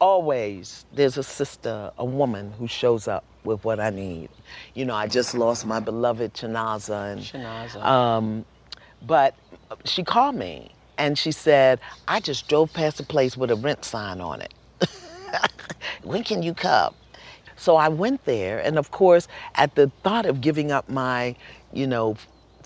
Always, 0.00 0.84
there's 0.92 1.16
a 1.18 1.22
sister, 1.22 1.90
a 1.98 2.04
woman 2.04 2.52
who 2.58 2.66
shows 2.66 3.08
up 3.08 3.24
with 3.44 3.64
what 3.64 3.80
I 3.80 3.90
need. 3.90 4.30
You 4.74 4.84
know, 4.84 4.94
I 4.94 5.06
just 5.06 5.34
lost 5.34 5.66
my 5.66 5.80
beloved 5.80 6.34
Chinaza, 6.34 7.12
and 7.12 7.20
Chinaza. 7.20 7.82
Um, 7.84 8.44
but 9.02 9.34
she 9.84 10.02
called 10.02 10.34
me 10.34 10.70
and 10.98 11.18
she 11.18 11.32
said, 11.32 11.80
"I 12.08 12.20
just 12.20 12.48
drove 12.48 12.72
past 12.72 13.00
a 13.00 13.04
place 13.04 13.36
with 13.36 13.50
a 13.50 13.56
rent 13.56 13.84
sign 13.84 14.20
on 14.20 14.40
it. 14.40 14.54
when 16.02 16.24
can 16.24 16.42
you 16.42 16.54
come?" 16.54 16.94
So 17.56 17.76
I 17.76 17.88
went 17.88 18.24
there, 18.24 18.58
and 18.58 18.78
of 18.78 18.90
course, 18.90 19.28
at 19.54 19.74
the 19.74 19.90
thought 20.02 20.26
of 20.26 20.40
giving 20.40 20.72
up 20.72 20.88
my, 20.88 21.36
you 21.72 21.86
know, 21.86 22.16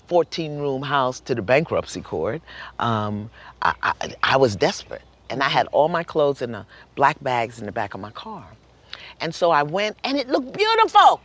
14 0.07 0.57
room 0.57 0.81
house 0.81 1.19
to 1.21 1.35
the 1.35 1.41
bankruptcy 1.41 2.01
court, 2.01 2.41
um, 2.79 3.29
I, 3.61 3.75
I, 3.83 3.93
I 4.23 4.37
was 4.37 4.55
desperate. 4.55 5.03
And 5.29 5.43
I 5.43 5.49
had 5.49 5.67
all 5.67 5.89
my 5.89 6.03
clothes 6.03 6.41
in 6.41 6.51
the 6.53 6.65
black 6.95 7.23
bags 7.23 7.59
in 7.59 7.67
the 7.67 7.71
back 7.71 7.93
of 7.93 7.99
my 7.99 8.09
car. 8.11 8.47
And 9.21 9.35
so 9.35 9.51
I 9.51 9.63
went, 9.63 9.97
and 10.03 10.17
it 10.17 10.29
looked 10.29 10.53
beautiful. 10.57 11.21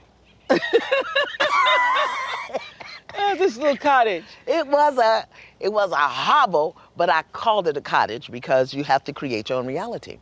Ah, 3.17 3.35
this 3.39 3.57
little 3.59 3.77
cottage. 3.77 4.25
It 4.47 4.67
was 4.67 4.99
a 4.99 5.27
it 5.61 5.73
was 5.73 5.93
a 5.93 5.97
hovel, 5.97 6.77
but 6.97 7.11
I 7.11 7.23
called 7.33 7.69
it 7.69 7.77
a 7.77 7.83
cottage 7.83 8.31
because 8.31 8.75
you 8.75 8.85
have 8.85 9.05
to 9.05 9.13
create 9.13 9.51
your 9.51 9.59
own 9.59 9.67
reality. 9.67 10.19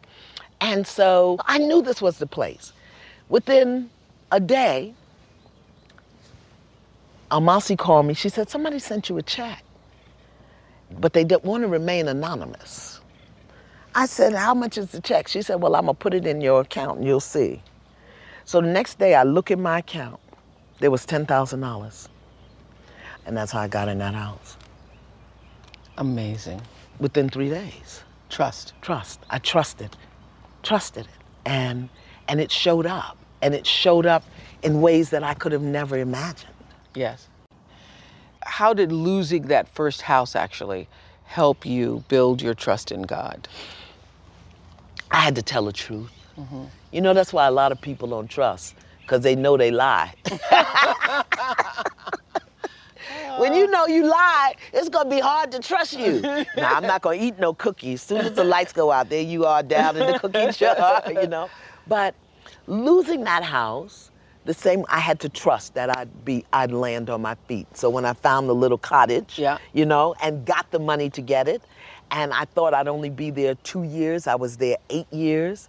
And 0.61 0.87
so 0.87 1.39
I 1.47 1.59
knew 1.59 1.83
this 1.83 2.03
was 2.03 2.19
the 2.19 2.27
place. 2.27 2.73
Within 3.31 3.91
a 4.33 4.41
day, 4.41 4.95
Amasi 7.31 7.79
called 7.79 8.07
me. 8.07 8.15
She 8.15 8.31
said, 8.31 8.51
somebody 8.51 8.79
sent 8.81 9.11
you 9.11 9.19
a 9.19 9.23
check, 9.23 9.65
but 11.01 11.15
they 11.15 11.25
didn't 11.25 11.45
want 11.45 11.65
to 11.65 11.69
remain 11.69 12.09
anonymous. 12.09 13.02
I 13.95 14.07
said, 14.07 14.35
how 14.35 14.55
much 14.55 14.79
is 14.79 14.91
the 14.91 15.01
check? 15.01 15.29
She 15.29 15.43
said, 15.43 15.57
well, 15.63 15.75
I'm 15.77 15.85
going 15.85 15.95
to 15.97 15.99
put 15.99 16.15
it 16.15 16.27
in 16.27 16.41
your 16.41 16.63
account 16.63 16.99
and 16.99 17.07
you'll 17.07 17.21
see. 17.21 17.63
So 18.45 18.61
the 18.61 18.67
next 18.69 18.99
day 18.99 19.15
I 19.15 19.23
look 19.25 19.51
in 19.51 19.61
my 19.61 19.79
account, 19.81 20.21
there 20.81 20.91
was 20.91 21.07
$10,000. 21.07 22.09
And 23.27 23.37
that's 23.37 23.53
how 23.53 23.61
I 23.61 23.69
got 23.69 23.89
in 23.89 23.99
that 23.99 24.15
house 24.15 24.57
Amazing. 25.99 26.61
within 26.99 27.29
three 27.29 27.51
days. 27.51 28.03
Trust. 28.31 28.73
Trust. 28.83 29.21
I 29.31 29.39
trusted, 29.39 29.97
trusted 30.63 31.05
it, 31.07 31.13
and 31.45 31.89
and 32.29 32.41
it 32.41 32.51
showed 32.51 32.87
up. 32.87 33.19
and 33.43 33.55
it 33.55 33.67
showed 33.67 34.07
up 34.07 34.25
in 34.63 34.81
ways 34.81 35.11
that 35.11 35.23
I 35.25 35.35
could 35.35 35.53
have 35.53 35.63
never 35.63 35.99
imagined. 35.99 36.55
Yes. 36.95 37.29
How 38.45 38.73
did 38.73 38.93
losing 38.93 39.49
that 39.49 39.69
first 39.69 40.03
house 40.03 40.37
actually 40.37 40.89
help 41.25 41.67
you 41.67 42.05
build 42.09 42.41
your 42.41 42.55
trust 42.55 42.93
in 42.93 43.03
God? 43.03 43.49
I 45.13 45.21
had 45.21 45.35
to 45.37 45.43
tell 45.43 45.65
the 45.67 45.73
truth. 45.73 46.11
You 46.91 47.01
know, 47.01 47.15
that's 47.15 47.33
why 47.33 47.47
a 47.47 47.51
lot 47.51 47.73
of 47.73 47.81
people 47.81 48.09
don't 48.09 48.29
trust, 48.29 48.75
because 49.03 49.23
they 49.23 49.37
know 49.37 49.57
they 49.57 49.71
lie. 49.71 50.13
when 53.39 53.55
you 53.55 53.71
know 53.71 53.87
you 53.87 54.07
lie, 54.07 54.55
it's 54.73 54.89
gonna 54.89 55.09
be 55.11 55.21
hard 55.21 55.53
to 55.53 55.59
trust 55.61 55.93
you. 55.99 56.21
now, 56.57 56.75
I'm 56.77 56.83
not 56.87 57.03
gonna 57.03 57.17
eat 57.17 57.39
no 57.39 57.55
cookies. 57.55 58.01
As 58.01 58.07
soon 58.07 58.19
as 58.19 58.33
the 58.33 58.45
lights 58.45 58.73
go 58.73 58.91
out, 58.91 59.09
there 59.11 59.23
you 59.23 59.45
are 59.47 59.63
down 59.63 59.97
in 59.97 60.07
the 60.13 60.19
cookie 60.19 60.51
jar, 60.59 61.03
you 61.09 61.27
know. 61.29 61.49
But 61.87 62.15
losing 62.67 63.25
that 63.25 63.43
house, 63.43 64.11
the 64.45 64.55
same, 64.55 64.85
I 64.89 64.99
had 64.99 65.21
to 65.21 65.29
trust 65.29 65.75
that 65.75 65.97
I'd 65.97 66.25
be, 66.25 66.45
I'd 66.53 66.73
land 66.73 67.09
on 67.11 67.23
my 67.23 67.37
feet. 67.47 67.67
So 67.77 67.89
when 67.91 68.05
I 68.05 68.13
found 68.13 68.49
the 68.49 68.55
little 68.55 68.79
cottage, 68.79 69.39
Yeah. 69.39 69.59
you 69.73 69.87
know, 69.87 70.15
and 70.23 70.45
got 70.45 70.71
the 70.73 70.79
money 70.81 71.11
to 71.11 71.21
get 71.23 71.47
it, 71.49 71.63
and 72.13 72.33
I 72.35 72.45
thought 72.45 72.75
I'd 72.75 72.89
only 72.89 73.09
be 73.09 73.31
there 73.31 73.55
two 73.57 73.83
years. 73.83 74.27
I 74.27 74.35
was 74.35 74.59
there 74.59 74.77
eight 74.91 75.11
years. 75.13 75.69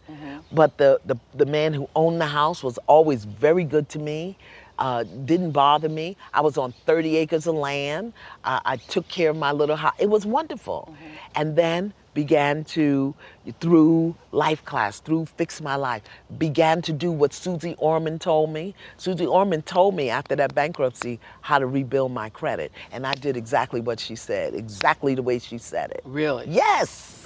But 0.51 0.77
the, 0.77 0.99
the, 1.05 1.15
the 1.33 1.45
man 1.45 1.73
who 1.73 1.87
owned 1.95 2.19
the 2.19 2.27
house 2.27 2.61
was 2.61 2.77
always 2.85 3.23
very 3.23 3.63
good 3.63 3.87
to 3.89 3.99
me, 3.99 4.37
uh, 4.77 5.03
didn't 5.03 5.51
bother 5.51 5.87
me. 5.87 6.17
I 6.33 6.41
was 6.41 6.57
on 6.57 6.73
30 6.85 7.15
acres 7.17 7.47
of 7.47 7.55
land. 7.55 8.11
Uh, 8.43 8.59
I 8.65 8.75
took 8.75 9.07
care 9.07 9.29
of 9.29 9.37
my 9.37 9.53
little 9.53 9.77
house. 9.77 9.93
It 9.97 10.09
was 10.09 10.25
wonderful. 10.25 10.93
And 11.35 11.55
then 11.55 11.93
began 12.13 12.63
to, 12.65 13.13
through 13.59 14.15
life 14.31 14.63
class, 14.65 14.99
through 14.99 15.25
Fix 15.25 15.61
My 15.61 15.75
Life, 15.75 16.03
began 16.37 16.81
to 16.83 16.93
do 16.93 17.11
what 17.11 17.33
Suze 17.33 17.75
Orman 17.77 18.19
told 18.19 18.51
me. 18.51 18.75
Suze 18.97 19.21
Orman 19.21 19.61
told 19.63 19.95
me 19.95 20.09
after 20.09 20.35
that 20.35 20.53
bankruptcy 20.55 21.19
how 21.41 21.59
to 21.59 21.67
rebuild 21.67 22.11
my 22.11 22.29
credit. 22.29 22.71
And 22.91 23.05
I 23.05 23.13
did 23.13 23.37
exactly 23.37 23.81
what 23.81 23.99
she 23.99 24.15
said, 24.15 24.53
exactly 24.53 25.15
the 25.15 25.23
way 25.23 25.39
she 25.39 25.57
said 25.57 25.91
it. 25.91 26.01
Really? 26.05 26.45
Yes. 26.47 27.25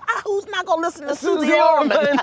Ah, 0.00 0.22
Who's 0.24 0.46
not 0.46 0.66
gonna 0.66 0.82
listen 0.82 1.06
to 1.06 1.14
Suze, 1.14 1.46
Suze 1.46 1.52
Orman 1.54 1.96
Orman. 1.96 2.18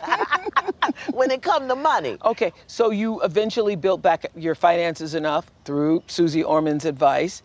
when 1.14 1.32
it 1.32 1.42
come 1.42 1.68
to 1.68 1.76
money? 1.76 2.18
Okay, 2.24 2.52
so 2.68 2.92
you 2.92 3.22
eventually 3.22 3.76
built 3.76 4.02
back 4.02 4.26
your 4.36 4.56
finances 4.56 5.14
enough 5.16 5.48
through 5.66 6.04
Suze 6.08 6.44
Orman's 6.44 6.86
advice 6.86 7.44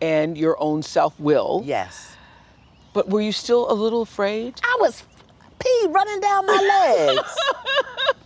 and 0.00 0.36
your 0.38 0.60
own 0.60 0.82
self 0.82 1.18
will. 1.18 1.62
Yes. 1.64 2.16
But 2.98 3.10
were 3.10 3.20
you 3.20 3.30
still 3.30 3.70
a 3.70 3.74
little 3.74 4.02
afraid? 4.02 4.60
I 4.64 4.76
was 4.80 5.04
pee 5.60 5.86
running 5.88 6.18
down 6.18 6.46
my 6.46 7.06
legs. 7.06 7.38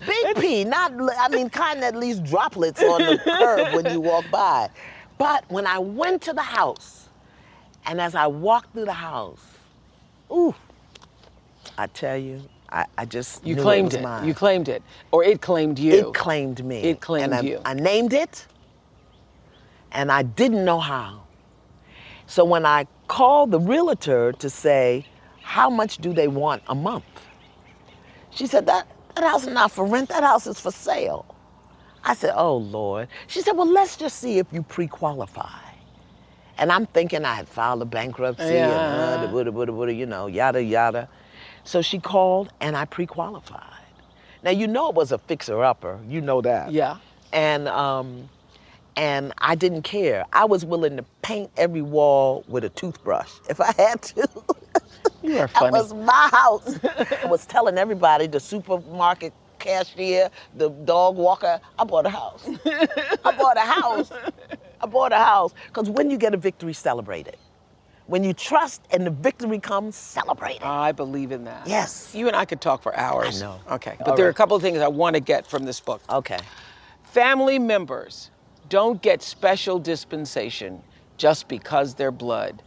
Big 0.06 0.36
pee, 0.36 0.64
not, 0.64 0.92
I 1.18 1.28
mean, 1.28 1.50
kind 1.50 1.80
of 1.80 1.84
at 1.84 1.94
least 1.94 2.24
droplets 2.24 2.82
on 2.82 3.02
the 3.02 3.18
curb 3.18 3.74
when 3.74 3.92
you 3.92 4.00
walk 4.00 4.24
by. 4.30 4.70
But 5.18 5.44
when 5.50 5.66
I 5.66 5.78
went 5.78 6.22
to 6.22 6.32
the 6.32 6.40
house, 6.40 7.10
and 7.84 8.00
as 8.00 8.14
I 8.14 8.26
walked 8.28 8.72
through 8.72 8.86
the 8.86 8.94
house, 8.94 9.44
ooh, 10.30 10.54
I 11.76 11.86
tell 11.88 12.16
you, 12.16 12.40
I, 12.70 12.86
I 12.96 13.04
just 13.04 13.46
You 13.46 13.56
claimed 13.56 13.92
it. 13.92 14.02
it. 14.02 14.24
You 14.24 14.32
claimed 14.32 14.70
it. 14.70 14.82
Or 15.10 15.22
it 15.22 15.42
claimed 15.42 15.78
you. 15.78 15.92
It 15.92 16.14
claimed 16.14 16.64
me. 16.64 16.78
It 16.78 17.02
claimed 17.02 17.24
and 17.24 17.34
I, 17.34 17.40
you. 17.42 17.60
I 17.66 17.74
named 17.74 18.14
it, 18.14 18.46
and 19.90 20.10
I 20.10 20.22
didn't 20.22 20.64
know 20.64 20.80
how. 20.80 21.24
So 22.26 22.44
when 22.44 22.64
I 22.64 22.86
called 23.08 23.50
the 23.50 23.60
realtor 23.60 24.32
to 24.32 24.48
say, 24.50 25.04
how 25.42 25.68
much 25.68 25.98
do 25.98 26.12
they 26.12 26.28
want 26.28 26.62
a 26.68 26.74
month? 26.74 27.04
She 28.30 28.46
said, 28.46 28.66
that, 28.66 28.88
that 29.14 29.24
house 29.24 29.42
is 29.42 29.52
not 29.52 29.70
for 29.70 29.84
rent, 29.84 30.08
that 30.08 30.22
house 30.22 30.46
is 30.46 30.58
for 30.58 30.70
sale. 30.70 31.26
I 32.04 32.14
said, 32.14 32.32
oh 32.34 32.56
Lord. 32.56 33.08
She 33.26 33.42
said, 33.42 33.52
well, 33.52 33.70
let's 33.70 33.96
just 33.96 34.18
see 34.18 34.38
if 34.38 34.46
you 34.52 34.62
pre-qualify. 34.62 35.58
And 36.58 36.70
I'm 36.72 36.86
thinking 36.86 37.24
I 37.24 37.34
had 37.34 37.48
filed 37.48 37.82
a 37.82 37.84
bankruptcy 37.84 38.44
and 38.44 38.70
Yeah. 38.70 39.26
uh, 39.28 39.32
woulda, 39.32 39.52
woulda, 39.52 39.72
woulda, 39.72 39.92
you 39.92 40.06
know, 40.06 40.26
yada, 40.26 40.62
yada. 40.62 41.08
So 41.64 41.82
she 41.82 41.98
called 41.98 42.50
and 42.60 42.76
I 42.76 42.84
pre-qualified. 42.84 43.68
Now, 44.42 44.50
you 44.50 44.66
know 44.66 44.88
it 44.88 44.94
was 44.94 45.12
a 45.12 45.18
fixer-upper. 45.18 46.00
You 46.08 46.20
know 46.20 46.40
that. 46.40 46.72
Yeah. 46.72 46.96
And, 47.32 47.68
um, 47.68 48.28
and 48.96 49.32
I 49.38 49.54
didn't 49.54 49.82
care. 49.82 50.24
I 50.32 50.44
was 50.44 50.64
willing 50.64 50.96
to 50.96 51.04
paint 51.22 51.50
every 51.56 51.82
wall 51.82 52.44
with 52.48 52.64
a 52.64 52.68
toothbrush 52.70 53.30
if 53.48 53.60
I 53.60 53.72
had 53.76 54.02
to. 54.02 54.28
You 55.22 55.38
are 55.38 55.46
funny. 55.46 55.70
That 55.70 55.72
was 55.72 55.94
my 55.94 56.28
house. 56.32 56.80
I 57.22 57.26
was 57.26 57.46
telling 57.46 57.78
everybody, 57.78 58.26
the 58.26 58.40
supermarket 58.40 59.32
cashier, 59.60 60.28
the 60.56 60.68
dog 60.70 61.16
walker, 61.16 61.60
I 61.78 61.84
bought 61.84 62.06
a 62.06 62.10
house. 62.10 62.48
I 63.24 63.32
bought 63.38 63.56
a 63.56 63.60
house. 63.60 64.10
I 64.80 64.86
bought 64.86 65.12
a 65.12 65.18
house. 65.18 65.54
Because 65.68 65.88
when 65.88 66.10
you 66.10 66.16
get 66.18 66.34
a 66.34 66.36
victory, 66.36 66.72
celebrate 66.72 67.28
it. 67.28 67.38
When 68.06 68.24
you 68.24 68.32
trust 68.32 68.82
and 68.90 69.06
the 69.06 69.10
victory 69.10 69.60
comes, 69.60 69.94
celebrate 69.94 70.56
it. 70.56 70.64
I 70.66 70.90
believe 70.90 71.30
in 71.30 71.44
that. 71.44 71.68
Yes. 71.68 72.12
You 72.14 72.26
and 72.26 72.36
I 72.36 72.44
could 72.44 72.60
talk 72.60 72.82
for 72.82 72.94
hours. 72.96 73.40
I 73.40 73.46
know. 73.46 73.60
Okay. 73.70 73.94
But 73.98 74.08
All 74.08 74.16
there 74.16 74.26
are 74.26 74.30
a 74.30 74.34
couple 74.34 74.56
of 74.56 74.62
things 74.62 74.78
I 74.78 74.88
want 74.88 75.14
to 75.14 75.20
get 75.20 75.46
from 75.46 75.64
this 75.64 75.78
book. 75.78 76.02
Okay. 76.10 76.38
Family 77.04 77.60
members 77.60 78.31
don't 78.72 79.02
get 79.02 79.20
special 79.20 79.78
dispensation 79.78 80.80
just 81.18 81.46
because 81.46 81.94
they're 81.94 82.10
blood. 82.10 82.62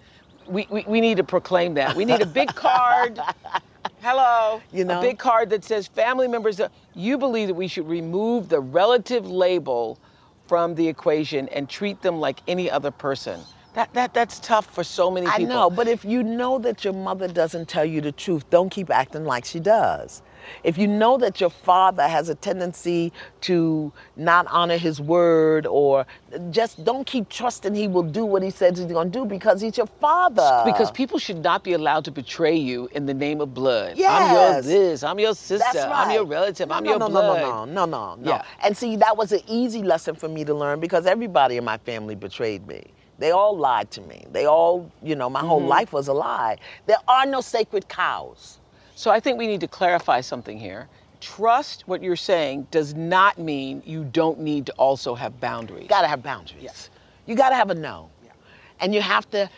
We, 0.47 0.67
we, 0.69 0.85
we 0.87 1.01
need 1.01 1.17
to 1.17 1.23
proclaim 1.23 1.73
that. 1.73 1.95
We 1.95 2.05
need 2.05 2.21
a 2.21 2.27
big 2.27 2.49
card. 2.49 3.19
Hello. 4.01 4.61
You 4.71 4.85
know? 4.85 4.99
A 4.99 5.01
big 5.01 5.17
card 5.17 5.49
that 5.49 5.63
says 5.63 5.87
family 5.87 6.27
members. 6.27 6.59
Uh, 6.59 6.67
you 6.93 7.17
believe 7.17 7.47
that 7.47 7.55
we 7.55 7.67
should 7.67 7.89
remove 7.89 8.49
the 8.49 8.59
relative 8.59 9.25
label 9.25 9.97
from 10.45 10.75
the 10.75 10.87
equation 10.87 11.49
and 11.49 11.67
treat 11.67 11.99
them 12.03 12.19
like 12.19 12.39
any 12.47 12.69
other 12.69 12.91
person. 12.91 13.39
That, 13.73 13.91
that, 13.95 14.13
that's 14.13 14.39
tough 14.39 14.67
for 14.67 14.83
so 14.83 15.09
many 15.09 15.25
people. 15.25 15.45
I 15.47 15.49
know, 15.49 15.71
but 15.71 15.87
if 15.87 16.05
you 16.05 16.21
know 16.21 16.59
that 16.59 16.85
your 16.85 16.93
mother 16.93 17.27
doesn't 17.27 17.67
tell 17.67 17.83
you 17.83 17.99
the 17.99 18.11
truth, 18.11 18.47
don't 18.51 18.69
keep 18.69 18.91
acting 18.91 19.25
like 19.25 19.43
she 19.43 19.59
does. 19.59 20.21
If 20.63 20.77
you 20.77 20.87
know 20.87 21.17
that 21.17 21.39
your 21.41 21.49
father 21.49 22.07
has 22.07 22.29
a 22.29 22.35
tendency 22.35 23.11
to 23.41 23.91
not 24.15 24.47
honor 24.49 24.77
his 24.77 25.01
word 25.01 25.65
or 25.67 26.05
just 26.51 26.83
don't 26.83 27.05
keep 27.05 27.29
trusting 27.29 27.75
he 27.75 27.87
will 27.87 28.03
do 28.03 28.25
what 28.25 28.43
he 28.43 28.49
says 28.51 28.77
he's 28.77 28.87
going 28.87 29.11
to 29.11 29.19
do 29.19 29.25
because 29.25 29.61
he's 29.61 29.77
your 29.77 29.87
father. 29.87 30.61
Because 30.65 30.91
people 30.91 31.19
should 31.19 31.43
not 31.43 31.63
be 31.63 31.73
allowed 31.73 32.05
to 32.05 32.11
betray 32.11 32.55
you 32.55 32.89
in 32.93 33.05
the 33.05 33.13
name 33.13 33.41
of 33.41 33.53
blood. 33.53 33.97
I'm 34.07 34.31
your 34.31 34.61
this, 34.61 35.03
I'm 35.03 35.19
your 35.19 35.35
sister, 35.35 35.63
That's 35.79 35.85
I'm 35.85 36.11
your 36.11 36.25
relative, 36.25 36.69
No, 36.69 36.75
I'm 36.77 36.85
no, 36.85 36.91
your 36.91 36.99
no, 36.99 37.07
blood. 37.07 37.25
No, 37.29 37.65
no, 37.65 37.85
no, 37.85 37.85
no, 37.85 38.15
no, 38.15 38.29
Yeah. 38.29 38.37
no. 38.37 38.43
And 38.63 38.75
see, 38.77 38.95
that 38.97 39.17
was 39.17 39.31
an 39.31 39.41
easy 39.47 39.81
lesson 39.83 40.15
for 40.15 40.27
me 40.29 40.45
to 40.45 40.53
learn 40.53 40.79
because 40.79 41.05
everybody 41.05 41.57
in 41.57 41.65
my 41.65 41.77
family 41.77 42.15
betrayed 42.15 42.67
me. 42.67 42.83
They 43.19 43.31
all 43.31 43.57
lied 43.57 43.91
to 43.91 44.01
me. 44.01 44.25
They 44.31 44.45
all, 44.45 44.91
you 45.03 45.15
know, 45.15 45.29
my 45.29 45.41
whole 45.41 45.61
Mm-hmm. 45.61 45.69
life 45.69 45.93
was 45.93 46.07
a 46.07 46.13
lie. 46.13 46.57
There 46.85 46.97
are 47.07 47.25
no 47.25 47.41
sacred 47.41 47.87
cows. 47.89 48.59
So 48.95 49.11
I 49.11 49.19
think 49.19 49.37
we 49.37 49.45
need 49.47 49.59
to 49.61 49.67
clarify 49.67 50.21
something 50.21 50.57
here. 50.57 50.87
Trust 51.19 51.83
what 51.87 52.01
you're 52.01 52.15
saying 52.15 52.67
does 52.71 52.93
not 52.93 53.37
mean 53.37 53.83
you 53.85 54.03
don't 54.05 54.39
need 54.39 54.65
to 54.67 54.73
also 54.73 55.15
have 55.15 55.39
boundaries. 55.39 55.87
Gotta 55.87 56.07
have 56.07 56.23
boundaries. 56.23 56.63
Yes. 56.63 56.89
You 57.25 57.35
gotta 57.35 57.55
have 57.55 57.69
a 57.69 57.75
no. 57.75 58.09
Yeah. 58.23 58.31
And 58.79 58.93
you 58.93 59.01
have 59.01 59.29
to 59.31 59.49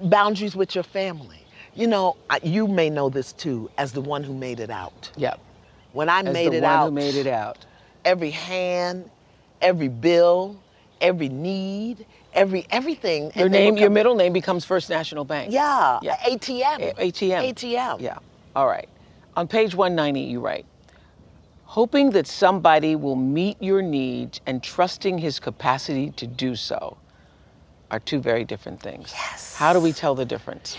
boundaries 0.00 0.56
with 0.56 0.74
your 0.74 0.84
family. 0.84 1.40
You 1.74 1.88
know, 1.88 2.16
you 2.42 2.68
may 2.68 2.88
know 2.88 3.08
this 3.08 3.32
too, 3.32 3.70
as 3.76 3.92
the 3.92 4.00
one 4.00 4.22
who 4.22 4.32
made 4.32 4.60
it 4.60 4.70
out. 4.70 5.10
Yep. 5.16 5.40
When 5.92 6.08
I 6.08 6.20
As 6.20 6.32
made 6.32 6.52
the 6.52 6.58
it 6.58 6.62
one 6.62 6.72
out, 6.72 6.84
who 6.86 6.90
made 6.92 7.14
it 7.16 7.26
out. 7.26 7.66
every 8.04 8.30
hand, 8.30 9.10
every 9.60 9.88
bill, 9.88 10.56
every 11.00 11.28
need, 11.28 12.06
every 12.32 12.66
everything. 12.70 13.32
Your 13.34 13.46
and 13.46 13.52
name, 13.52 13.74
would 13.74 13.80
your 13.80 13.90
middle 13.90 14.14
name 14.14 14.32
becomes 14.32 14.64
First 14.64 14.88
National 14.88 15.24
Bank. 15.24 15.52
Yeah, 15.52 15.98
Yeah. 16.02 16.16
ATM. 16.18 16.80
A- 16.80 16.94
ATM. 17.10 17.52
ATM. 17.52 18.00
Yeah. 18.00 18.18
All 18.54 18.66
right. 18.66 18.88
On 19.36 19.48
page 19.48 19.74
190, 19.74 20.20
you 20.20 20.40
write, 20.40 20.66
hoping 21.64 22.10
that 22.10 22.26
somebody 22.26 22.94
will 22.94 23.16
meet 23.16 23.60
your 23.60 23.82
needs 23.82 24.40
and 24.46 24.62
trusting 24.62 25.18
his 25.18 25.40
capacity 25.40 26.10
to 26.12 26.26
do 26.26 26.54
so 26.54 26.96
are 27.90 27.98
two 27.98 28.20
very 28.20 28.44
different 28.44 28.80
things. 28.80 29.12
Yes. 29.12 29.56
How 29.56 29.72
do 29.72 29.80
we 29.80 29.92
tell 29.92 30.14
the 30.14 30.24
difference? 30.24 30.76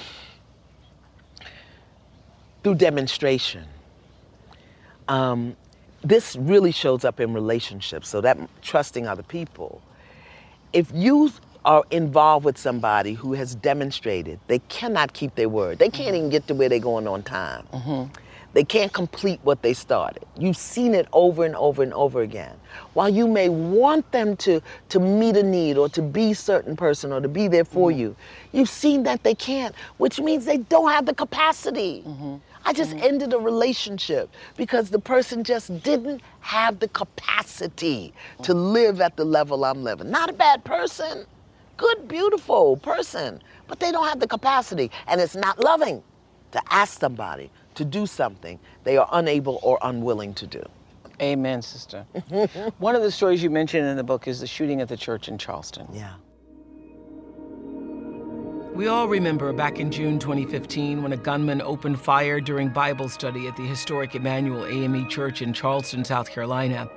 through 2.65 2.73
demonstration. 2.73 3.63
Um, 5.07 5.55
this 6.03 6.35
really 6.35 6.71
shows 6.71 7.05
up 7.05 7.19
in 7.19 7.31
relationships, 7.31 8.09
so 8.09 8.21
that 8.21 8.39
trusting 8.63 9.05
other 9.05 9.21
people. 9.21 9.83
If 10.73 10.89
you 10.91 11.31
are 11.65 11.83
involved 11.91 12.45
with 12.45 12.57
somebody 12.57 13.13
who 13.13 13.33
has 13.33 13.55
demonstrated 13.55 14.39
they 14.47 14.59
cannot 14.69 15.13
keep 15.13 15.35
their 15.35 15.49
word, 15.49 15.79
they 15.79 15.89
can't 15.89 16.09
mm-hmm. 16.09 16.17
even 16.17 16.29
get 16.29 16.47
to 16.47 16.53
where 16.53 16.69
they're 16.69 16.79
going 16.79 17.07
on 17.07 17.23
time. 17.23 17.65
Mm-hmm. 17.73 18.13
They 18.53 18.63
can't 18.63 18.93
complete 18.93 19.41
what 19.43 19.61
they 19.63 19.73
started. 19.73 20.23
You've 20.37 20.55
seen 20.55 20.95
it 20.95 21.09
over 21.11 21.43
and 21.43 21.57
over 21.57 21.83
and 21.83 21.93
over 21.93 22.21
again. 22.21 22.55
While 22.93 23.09
you 23.09 23.27
may 23.27 23.49
want 23.49 24.09
them 24.13 24.37
to, 24.37 24.61
to 24.89 24.99
meet 25.01 25.35
a 25.35 25.43
need 25.43 25.77
or 25.77 25.89
to 25.89 26.01
be 26.01 26.31
a 26.31 26.35
certain 26.35 26.77
person 26.77 27.11
or 27.11 27.19
to 27.19 27.27
be 27.27 27.49
there 27.49 27.65
for 27.65 27.89
mm-hmm. 27.89 27.99
you, 27.99 28.15
you've 28.53 28.69
seen 28.69 29.03
that 29.03 29.23
they 29.23 29.35
can't, 29.35 29.75
which 29.97 30.21
means 30.21 30.45
they 30.45 30.59
don't 30.59 30.89
have 30.89 31.05
the 31.05 31.13
capacity. 31.13 32.05
I 32.63 32.71
just 32.71 32.93
ended 32.95 33.33
a 33.33 33.37
relationship 33.37 34.29
because 34.55 34.89
the 34.89 34.99
person 34.99 35.43
just 35.43 35.83
didn't 35.83 36.21
have 36.39 36.79
the 36.79 36.87
capacity 36.87 38.13
to 38.43 38.53
live 38.53 39.01
at 39.01 39.17
the 39.17 39.25
level 39.25 39.65
I'm 39.65 39.83
living. 39.83 40.09
Not 40.09 40.29
a 40.29 40.33
bad 40.33 40.63
person, 40.63 41.25
good, 41.77 42.07
beautiful 42.07 42.77
person, 42.77 43.41
but 43.67 43.79
they 43.79 43.91
don't 43.91 44.07
have 44.07 44.19
the 44.19 44.27
capacity. 44.27 44.91
And 45.07 45.19
it's 45.21 45.35
not 45.35 45.59
loving 45.59 46.03
to 46.51 46.61
ask 46.71 46.99
somebody 46.99 47.51
to 47.75 47.85
do 47.85 48.05
something 48.05 48.59
they 48.83 48.97
are 48.97 49.09
unable 49.11 49.59
or 49.61 49.77
unwilling 49.81 50.33
to 50.35 50.47
do. 50.47 50.63
Amen, 51.21 51.61
sister. 51.61 52.05
One 52.77 52.95
of 52.95 53.01
the 53.01 53.11
stories 53.11 53.41
you 53.41 53.49
mentioned 53.49 53.87
in 53.87 53.95
the 53.95 54.03
book 54.03 54.27
is 54.27 54.41
the 54.41 54.47
shooting 54.47 54.81
at 54.81 54.89
the 54.89 54.97
church 54.97 55.27
in 55.27 55.37
Charleston. 55.37 55.87
Yeah. 55.93 56.13
We 58.73 58.87
all 58.87 59.07
remember 59.07 59.53
back 59.53 59.79
in 59.79 59.89
June 59.89 60.19
2015 60.19 61.01
when 61.01 61.13
a 61.13 61.17
gunman 61.17 61.61
opened 61.61 62.01
fire 62.01 62.41
during 62.41 62.67
Bible 62.67 63.07
study 63.07 63.47
at 63.47 63.55
the 63.55 63.63
historic 63.63 64.15
Emanuel 64.15 64.65
AME 64.65 65.07
Church 65.07 65.41
in 65.41 65.53
Charleston, 65.53 66.03
South 66.03 66.29
Carolina. 66.29 66.89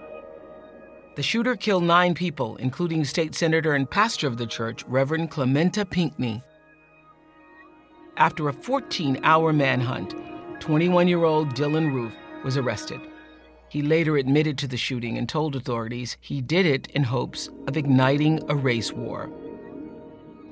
The 1.18 1.24
shooter 1.24 1.56
killed 1.56 1.82
nine 1.82 2.14
people, 2.14 2.54
including 2.58 3.04
state 3.04 3.34
senator 3.34 3.74
and 3.74 3.90
pastor 3.90 4.28
of 4.28 4.36
the 4.36 4.46
church, 4.46 4.84
Reverend 4.86 5.32
Clementa 5.32 5.84
Pinckney. 5.84 6.40
After 8.16 8.48
a 8.48 8.52
14 8.52 9.18
hour 9.24 9.52
manhunt, 9.52 10.14
21 10.60 11.08
year 11.08 11.24
old 11.24 11.56
Dylann 11.56 11.92
Roof 11.92 12.14
was 12.44 12.56
arrested. 12.56 13.00
He 13.68 13.82
later 13.82 14.16
admitted 14.16 14.56
to 14.58 14.68
the 14.68 14.76
shooting 14.76 15.18
and 15.18 15.28
told 15.28 15.56
authorities 15.56 16.16
he 16.20 16.40
did 16.40 16.64
it 16.64 16.86
in 16.92 17.02
hopes 17.02 17.50
of 17.66 17.76
igniting 17.76 18.40
a 18.48 18.54
race 18.54 18.92
war 18.92 19.28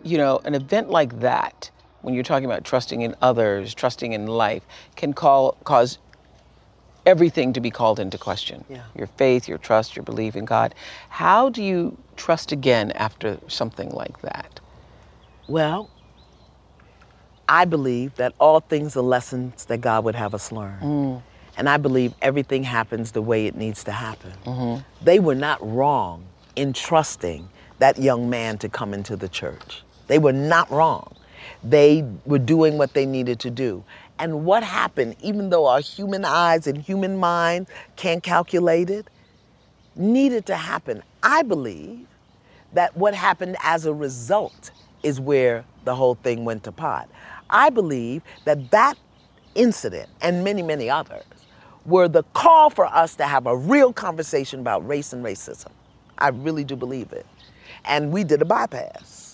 you 0.07 0.19
know, 0.19 0.41
an 0.45 0.55
event 0.55 0.89
like 0.89 1.19
that, 1.21 1.71
when 2.03 2.15
you're 2.15 2.23
talking 2.23 2.45
about 2.45 2.65
trusting 2.65 3.03
in 3.03 3.17
others, 3.23 3.75
trusting 3.75 4.13
in 4.13 4.27
life, 4.29 4.63
can 4.95 5.13
call, 5.13 5.53
cause 5.65 5.99
everything 7.07 7.53
to 7.53 7.61
be 7.61 7.71
called 7.71 8.01
into 8.01 8.19
question. 8.19 8.65
Yeah. 8.69 8.83
Your 8.97 9.07
faith, 9.07 9.49
your 9.49 9.59
trust, 9.59 9.97
your 9.97 10.03
belief 10.03 10.37
in 10.37 10.45
God. 10.45 10.75
How 11.09 11.49
do 11.49 11.63
you 11.63 11.97
trust 12.17 12.53
again 12.53 12.91
after 12.93 13.39
something 13.49 13.91
like 13.91 14.21
that? 14.23 14.61
Well, 15.47 15.89
I 17.49 17.65
believe 17.65 18.17
that 18.17 18.35
all 18.41 18.61
things 18.61 18.97
are 18.97 19.03
lessons 19.03 19.67
that 19.67 19.81
God 19.81 20.05
would 20.05 20.17
have 20.17 20.35
us 20.35 20.51
learn. 20.51 20.81
Mm. 20.81 21.23
And 21.57 21.69
I 21.69 21.77
believe 21.77 22.13
everything 22.21 22.65
happens 22.65 23.13
the 23.13 23.23
way 23.23 23.47
it 23.47 23.57
needs 23.57 23.85
to 23.85 23.93
happen. 23.93 24.33
Mm-hmm. 24.45 24.83
They 25.05 25.21
were 25.21 25.35
not 25.35 25.59
wrong 25.63 26.27
in 26.57 26.73
trusting 26.73 27.49
that 27.79 27.99
young 27.99 28.29
man 28.29 28.59
to 28.59 28.69
come 28.69 28.93
into 28.93 29.17
the 29.17 29.29
church. 29.29 29.83
They 30.07 30.19
were 30.19 30.33
not 30.33 30.71
wrong. 30.71 31.15
They 31.63 32.05
were 32.25 32.39
doing 32.39 32.79
what 32.79 32.95
they 32.95 33.07
needed 33.07 33.41
to 33.41 33.51
do. 33.51 33.85
And 34.19 34.45
what 34.45 34.63
happened, 34.63 35.17
even 35.21 35.51
though 35.51 35.67
our 35.67 35.81
human 35.81 36.25
eyes 36.25 36.67
and 36.67 36.79
human 36.79 37.19
mind 37.19 37.67
can't 37.97 38.23
calculate 38.23 38.91
it, 38.91 39.09
needed 39.97 40.47
to 40.47 40.57
happen. 40.57 41.03
I 41.23 41.43
believe 41.43 42.07
that 42.73 42.97
what 42.97 43.15
happened 43.15 43.57
as 43.63 43.87
a 43.87 43.95
result 43.95 44.71
is 45.03 45.21
where 45.21 45.65
the 45.85 45.95
whole 45.95 46.15
thing 46.17 46.45
went 46.45 46.65
to 46.65 46.73
pot. 46.73 47.09
I 47.51 47.71
believe 47.71 48.23
that 48.45 48.71
that 48.71 48.97
incident 49.55 50.09
and 50.21 50.45
many, 50.45 50.63
many 50.63 50.91
others 50.91 51.25
were 51.87 52.09
the 52.09 52.25
call 52.35 52.71
for 52.71 52.87
us 52.87 53.15
to 53.17 53.25
have 53.25 53.47
a 53.47 53.57
real 53.57 53.93
conversation 53.93 54.61
about 54.61 54.87
race 54.87 55.13
and 55.13 55.25
racism. 55.25 55.71
I 56.19 56.29
really 56.29 56.65
do 56.65 56.77
believe 56.77 57.13
it. 57.13 57.27
And 57.85 58.13
we 58.13 58.25
did 58.25 58.43
a 58.43 58.45
bypass 58.45 59.26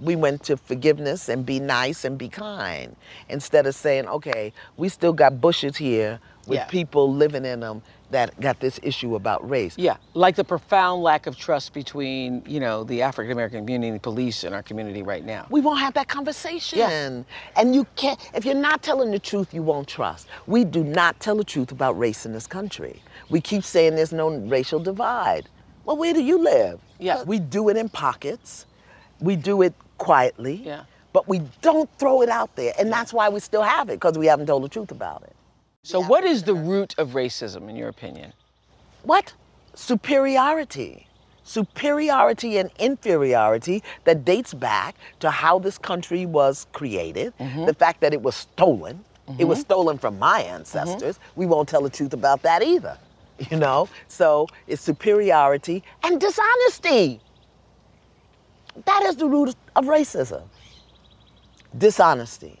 we 0.00 0.16
went 0.16 0.42
to 0.44 0.56
forgiveness 0.56 1.28
and 1.28 1.44
be 1.44 1.60
nice 1.60 2.04
and 2.04 2.18
be 2.18 2.28
kind 2.28 2.96
instead 3.28 3.66
of 3.66 3.74
saying, 3.74 4.06
okay, 4.08 4.52
we 4.76 4.88
still 4.88 5.12
got 5.12 5.40
bushes 5.40 5.76
here 5.76 6.20
with 6.46 6.56
yeah. 6.56 6.66
people 6.66 7.12
living 7.12 7.44
in 7.44 7.60
them 7.60 7.82
that 8.10 8.38
got 8.40 8.58
this 8.58 8.80
issue 8.82 9.14
about 9.14 9.48
race. 9.48 9.74
Yeah, 9.78 9.96
like 10.14 10.34
the 10.34 10.42
profound 10.42 11.02
lack 11.02 11.26
of 11.26 11.36
trust 11.36 11.72
between, 11.72 12.42
you 12.44 12.58
know, 12.58 12.82
the 12.82 13.02
African 13.02 13.30
American 13.30 13.60
community 13.60 13.90
and 13.90 14.02
police 14.02 14.42
in 14.42 14.52
our 14.52 14.62
community 14.62 15.02
right 15.02 15.24
now. 15.24 15.46
We 15.50 15.60
won't 15.60 15.78
have 15.78 15.94
that 15.94 16.08
conversation. 16.08 16.78
Yeah. 16.78 17.22
And 17.56 17.74
you 17.74 17.86
can't, 17.94 18.18
if 18.34 18.44
you're 18.44 18.54
not 18.54 18.82
telling 18.82 19.12
the 19.12 19.18
truth, 19.18 19.54
you 19.54 19.62
won't 19.62 19.86
trust. 19.86 20.26
We 20.46 20.64
do 20.64 20.82
not 20.82 21.20
tell 21.20 21.36
the 21.36 21.44
truth 21.44 21.70
about 21.70 21.96
race 21.98 22.26
in 22.26 22.32
this 22.32 22.48
country. 22.48 23.00
We 23.28 23.40
keep 23.40 23.62
saying 23.62 23.94
there's 23.94 24.12
no 24.12 24.30
racial 24.30 24.80
divide. 24.80 25.48
Well, 25.84 25.96
where 25.96 26.12
do 26.12 26.22
you 26.22 26.38
live? 26.38 26.80
Yeah. 26.98 27.22
We 27.22 27.38
do 27.38 27.68
it 27.68 27.76
in 27.76 27.88
pockets. 27.88 28.66
We 29.20 29.36
do 29.36 29.62
it 29.62 29.74
quietly. 30.00 30.62
Yeah. 30.64 30.84
But 31.12 31.28
we 31.28 31.40
don't 31.60 31.88
throw 31.98 32.22
it 32.22 32.28
out 32.28 32.54
there. 32.56 32.72
And 32.78 32.90
that's 32.90 33.12
why 33.12 33.28
we 33.28 33.38
still 33.38 33.62
have 33.62 33.88
it, 33.90 33.94
because 33.94 34.18
we 34.18 34.26
haven't 34.26 34.46
told 34.46 34.64
the 34.64 34.68
truth 34.68 34.90
about 34.90 35.22
it. 35.22 35.36
So, 35.82 36.00
yeah. 36.00 36.08
what 36.08 36.24
is 36.24 36.42
the 36.42 36.54
root 36.54 36.94
of 36.98 37.10
racism, 37.10 37.68
in 37.68 37.76
your 37.76 37.88
opinion? 37.88 38.32
What? 39.02 39.32
Superiority. 39.74 41.06
Superiority 41.44 42.58
and 42.58 42.70
inferiority 42.78 43.82
that 44.04 44.24
dates 44.24 44.54
back 44.54 44.94
to 45.20 45.30
how 45.30 45.58
this 45.58 45.78
country 45.78 46.26
was 46.26 46.66
created, 46.72 47.32
mm-hmm. 47.38 47.66
the 47.66 47.74
fact 47.74 48.00
that 48.00 48.12
it 48.12 48.22
was 48.22 48.36
stolen. 48.36 49.04
Mm-hmm. 49.28 49.40
It 49.40 49.44
was 49.44 49.58
mm-hmm. 49.58 49.64
stolen 49.64 49.98
from 49.98 50.18
my 50.18 50.40
ancestors. 50.42 51.16
Mm-hmm. 51.16 51.40
We 51.40 51.46
won't 51.46 51.68
tell 51.68 51.82
the 51.82 51.90
truth 51.90 52.14
about 52.14 52.42
that 52.42 52.62
either. 52.62 52.96
You 53.50 53.56
know? 53.56 53.88
So, 54.08 54.48
it's 54.66 54.82
superiority 54.82 55.82
and 56.04 56.20
dishonesty. 56.20 57.20
That 58.84 59.02
is 59.04 59.16
the 59.16 59.26
root 59.26 59.54
of 59.76 59.84
racism. 59.86 60.42
Dishonesty. 61.76 62.58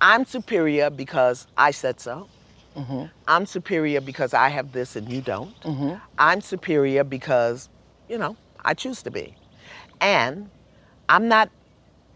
I'm 0.00 0.24
superior 0.24 0.90
because 0.90 1.46
I 1.56 1.70
said 1.70 2.00
so. 2.00 2.28
Mm-hmm. 2.76 3.04
I'm 3.26 3.46
superior 3.46 4.00
because 4.00 4.34
I 4.34 4.48
have 4.48 4.72
this 4.72 4.96
and 4.96 5.10
you 5.10 5.22
don't. 5.22 5.58
Mm-hmm. 5.62 5.94
I'm 6.18 6.40
superior 6.40 7.04
because, 7.04 7.70
you 8.08 8.18
know, 8.18 8.36
I 8.64 8.74
choose 8.74 9.02
to 9.04 9.10
be. 9.10 9.34
And 10.00 10.50
I'm 11.08 11.28
not 11.28 11.50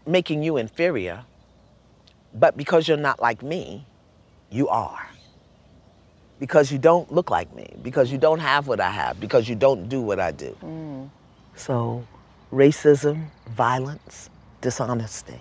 making 0.05 0.43
you 0.43 0.57
inferior, 0.57 1.23
but 2.33 2.57
because 2.57 2.87
you're 2.87 2.97
not 2.97 3.19
like 3.19 3.41
me, 3.41 3.85
you 4.51 4.67
are. 4.67 5.07
Because 6.39 6.71
you 6.71 6.77
don't 6.77 7.11
look 7.11 7.29
like 7.29 7.53
me, 7.55 7.67
because 7.81 8.11
you 8.11 8.17
don't 8.17 8.39
have 8.39 8.67
what 8.67 8.79
I 8.79 8.89
have, 8.89 9.19
because 9.19 9.47
you 9.47 9.55
don't 9.55 9.89
do 9.89 10.01
what 10.01 10.19
I 10.19 10.31
do. 10.31 10.55
Mm. 10.63 11.09
So 11.55 12.05
racism, 12.51 13.27
violence, 13.49 14.29
dishonesty. 14.61 15.39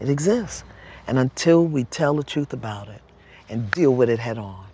It 0.00 0.08
exists. 0.08 0.64
And 1.06 1.18
until 1.18 1.64
we 1.66 1.84
tell 1.84 2.14
the 2.14 2.24
truth 2.24 2.52
about 2.52 2.88
it 2.88 3.02
and 3.48 3.70
deal 3.70 3.94
with 3.94 4.08
it 4.08 4.18
head 4.18 4.38
on, 4.38 4.66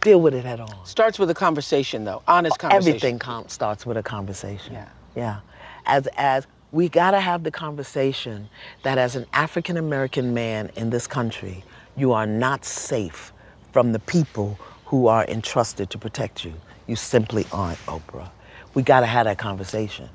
deal 0.00 0.20
with 0.20 0.34
it 0.34 0.44
head 0.44 0.60
on. 0.60 0.84
Starts 0.84 1.18
with 1.18 1.30
a 1.30 1.34
conversation, 1.34 2.04
though, 2.04 2.22
honest 2.26 2.58
conversation. 2.58 2.88
Everything 2.88 3.18
com- 3.18 3.48
starts 3.48 3.86
with 3.86 3.96
a 3.96 4.02
conversation. 4.02 4.74
Yeah. 4.74 4.88
Yeah. 5.14 5.40
As, 5.86 6.08
as 6.16 6.46
we 6.72 6.88
got 6.88 7.12
to 7.12 7.20
have 7.20 7.44
the 7.44 7.50
conversation 7.50 8.48
that 8.82 8.98
as 8.98 9.14
an 9.16 9.26
African 9.32 9.76
American 9.76 10.34
man 10.34 10.70
in 10.76 10.90
this 10.90 11.06
country, 11.06 11.64
you 11.96 12.12
are 12.12 12.26
not 12.26 12.64
safe 12.64 13.32
from 13.72 13.92
the 13.92 13.98
people 14.00 14.58
who 14.86 15.06
are 15.06 15.24
entrusted 15.26 15.90
to 15.90 15.98
protect 15.98 16.44
you. 16.44 16.54
You 16.86 16.96
simply 16.96 17.46
aren't, 17.52 17.78
Oprah. 17.86 18.30
We 18.74 18.82
got 18.82 19.00
to 19.00 19.06
have 19.06 19.24
that 19.26 19.38
conversation. 19.38 20.08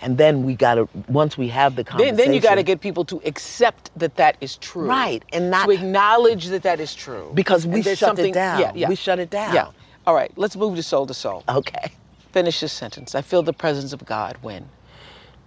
And 0.00 0.18
then 0.18 0.42
we 0.42 0.54
got 0.54 0.74
to, 0.74 0.88
once 1.08 1.38
we 1.38 1.48
have 1.48 1.76
the 1.76 1.84
conversation. 1.84 2.16
Then, 2.16 2.26
then 2.26 2.34
you 2.34 2.40
got 2.40 2.56
to 2.56 2.62
get 2.62 2.80
people 2.80 3.04
to 3.06 3.22
accept 3.24 3.90
that 3.96 4.16
that 4.16 4.36
is 4.40 4.56
true. 4.56 4.86
Right. 4.86 5.24
And 5.32 5.50
not. 5.50 5.66
To 5.66 5.72
acknowledge 5.72 6.46
that 6.48 6.62
that 6.64 6.78
is 6.78 6.94
true. 6.94 7.32
Because 7.34 7.66
we 7.66 7.82
shut 7.82 8.18
it 8.18 8.34
down. 8.34 8.60
Yeah, 8.60 8.72
yeah. 8.74 8.88
We 8.88 8.96
shut 8.96 9.18
it 9.18 9.30
down. 9.30 9.54
Yeah. 9.54 9.70
All 10.06 10.14
right, 10.14 10.30
let's 10.36 10.54
move 10.54 10.76
to 10.76 10.82
soul 10.82 11.06
to 11.06 11.14
soul. 11.14 11.44
Okay. 11.48 11.92
Finish 12.32 12.60
this 12.60 12.72
sentence. 12.72 13.14
I 13.14 13.22
feel 13.22 13.42
the 13.42 13.54
presence 13.54 13.94
of 13.94 14.04
God 14.04 14.36
when? 14.42 14.68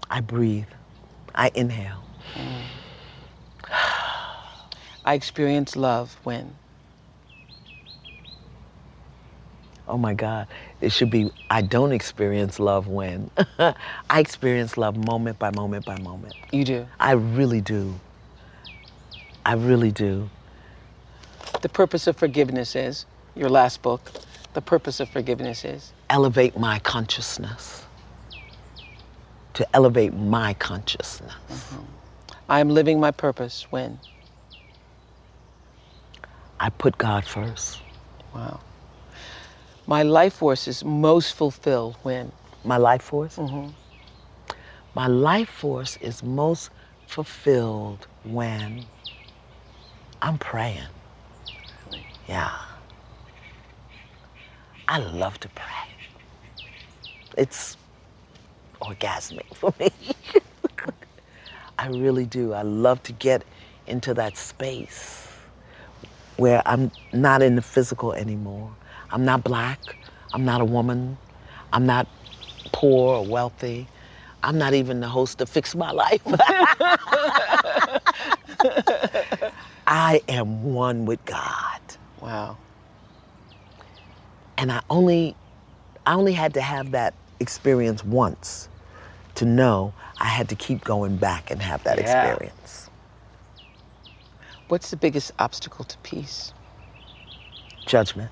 I 0.09 0.21
breathe. 0.21 0.65
I 1.35 1.51
inhale. 1.53 2.03
Mm. 2.33 2.61
I 5.05 5.13
experience 5.13 5.75
love 5.75 6.17
when? 6.23 6.55
Oh 9.87 9.97
my 9.97 10.13
God, 10.13 10.47
it 10.81 10.91
should 10.91 11.09
be, 11.09 11.29
I 11.49 11.61
don't 11.61 11.91
experience 11.91 12.59
love 12.59 12.87
when. 12.87 13.29
I 13.59 13.75
experience 14.19 14.77
love 14.77 14.97
moment 14.97 15.39
by 15.39 15.51
moment 15.51 15.85
by 15.85 15.97
moment. 15.99 16.35
You 16.51 16.63
do? 16.63 16.87
I 16.99 17.13
really 17.13 17.61
do. 17.61 17.99
I 19.45 19.53
really 19.53 19.91
do. 19.91 20.29
The 21.61 21.69
purpose 21.69 22.07
of 22.07 22.17
forgiveness 22.17 22.75
is, 22.75 23.05
your 23.35 23.49
last 23.49 23.81
book, 23.81 24.11
the 24.53 24.61
purpose 24.61 24.99
of 24.99 25.09
forgiveness 25.09 25.63
is? 25.63 25.93
Elevate 26.09 26.57
my 26.57 26.79
consciousness. 26.79 27.85
To 29.53 29.67
elevate 29.75 30.13
my 30.13 30.53
consciousness. 30.55 31.33
Mm-hmm. 31.49 31.83
I 32.49 32.59
am 32.59 32.69
living 32.69 32.99
my 32.99 33.11
purpose 33.11 33.67
when? 33.69 33.99
I 36.59 36.69
put 36.69 36.97
God 36.97 37.25
first. 37.25 37.79
Wow. 38.33 38.59
My 39.89 40.03
life 40.03 40.33
force 40.33 40.67
is 40.67 40.83
most 40.83 41.33
fulfilled 41.33 41.95
when? 42.03 42.33
My 42.65 42.75
life 42.75 43.03
force? 43.03 43.37
Mm-hmm. 43.37 43.69
My 44.93 45.07
life 45.07 45.47
force 45.47 45.97
is 46.01 46.21
most 46.21 46.71
fulfilled 47.07 48.05
when 48.25 48.83
I'm 50.21 50.37
praying. 50.37 50.89
Yeah. 52.27 52.51
I 54.89 54.99
love 54.99 55.39
to 55.39 55.49
pray. 55.49 56.65
It's 57.37 57.77
orgasmic 58.81 59.55
for 59.55 59.73
me. 59.79 59.89
I 61.79 61.87
really 61.87 62.25
do. 62.25 62.51
I 62.51 62.63
love 62.63 63.01
to 63.03 63.13
get 63.13 63.43
into 63.85 64.13
that 64.15 64.35
space 64.35 65.27
where 66.35 66.61
I'm 66.65 66.91
not 67.13 67.41
in 67.41 67.55
the 67.55 67.61
physical 67.61 68.11
anymore. 68.11 68.75
I'm 69.11 69.25
not 69.25 69.43
black. 69.43 69.95
I'm 70.33 70.45
not 70.45 70.61
a 70.61 70.65
woman. 70.65 71.17
I'm 71.73 71.85
not 71.85 72.07
poor 72.71 73.15
or 73.17 73.25
wealthy. 73.25 73.87
I'm 74.43 74.57
not 74.57 74.73
even 74.73 74.99
the 74.99 75.07
host 75.09 75.41
of 75.41 75.49
Fix 75.49 75.75
My 75.75 75.91
Life. 75.91 76.21
I 79.87 80.21
am 80.27 80.73
one 80.73 81.05
with 81.05 81.23
God. 81.25 81.81
Wow. 82.21 82.57
And 84.57 84.71
I 84.71 84.81
only 84.89 85.35
I 86.05 86.13
only 86.13 86.33
had 86.33 86.53
to 86.55 86.61
have 86.61 86.91
that 86.91 87.13
experience 87.39 88.03
once 88.03 88.69
to 89.35 89.45
know 89.45 89.93
I 90.19 90.25
had 90.25 90.49
to 90.49 90.55
keep 90.55 90.83
going 90.83 91.17
back 91.17 91.51
and 91.51 91.61
have 91.61 91.83
that 91.83 91.97
Yeah. 91.99 92.33
experience. 92.33 92.89
What's 94.67 94.89
the 94.89 94.97
biggest 94.97 95.31
obstacle 95.39 95.85
to 95.85 95.97
peace? 95.99 96.53
Judgment. 97.85 98.31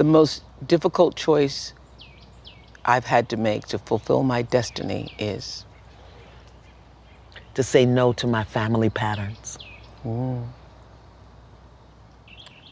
The 0.00 0.04
most 0.04 0.42
difficult 0.66 1.14
choice 1.14 1.74
I've 2.86 3.04
had 3.04 3.28
to 3.28 3.36
make 3.36 3.66
to 3.66 3.78
fulfill 3.78 4.22
my 4.22 4.40
destiny 4.40 5.10
is 5.18 5.66
To 7.52 7.62
say 7.62 7.84
no 7.84 8.14
to 8.14 8.26
my 8.26 8.44
family 8.44 8.88
patterns. 8.88 9.58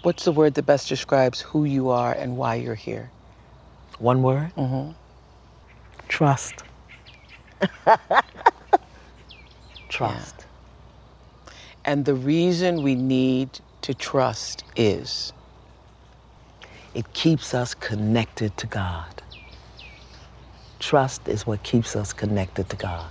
what's 0.02 0.24
the 0.24 0.32
word 0.32 0.54
that 0.54 0.64
best 0.64 0.88
describes 0.88 1.42
who 1.42 1.66
you 1.66 1.90
are 1.90 2.14
and 2.14 2.38
why 2.38 2.54
you're 2.54 2.74
here? 2.74 3.10
One 3.98 4.22
word? 4.22 4.50
Mm-hmm. 4.56 4.92
Trust. 6.08 6.62
Trust. 9.90 10.46
And 11.84 12.06
the 12.06 12.14
reason 12.14 12.82
we 12.82 12.94
need 12.94 13.60
to 13.82 13.92
trust 13.92 14.64
is 14.76 15.34
It 16.98 17.12
keeps 17.12 17.54
us 17.54 17.74
connected 17.74 18.56
to 18.56 18.66
God. 18.66 19.22
Trust 20.80 21.28
is 21.28 21.46
what 21.46 21.62
keeps 21.62 21.94
us 21.94 22.12
connected 22.12 22.68
to 22.70 22.76
God. 22.76 23.08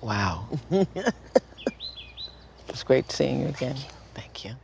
wow. 0.00 0.44
it's 2.68 2.82
great 2.82 3.12
seeing 3.12 3.42
you 3.42 3.46
again. 3.46 3.76
Thank 4.12 4.44
you. 4.44 4.56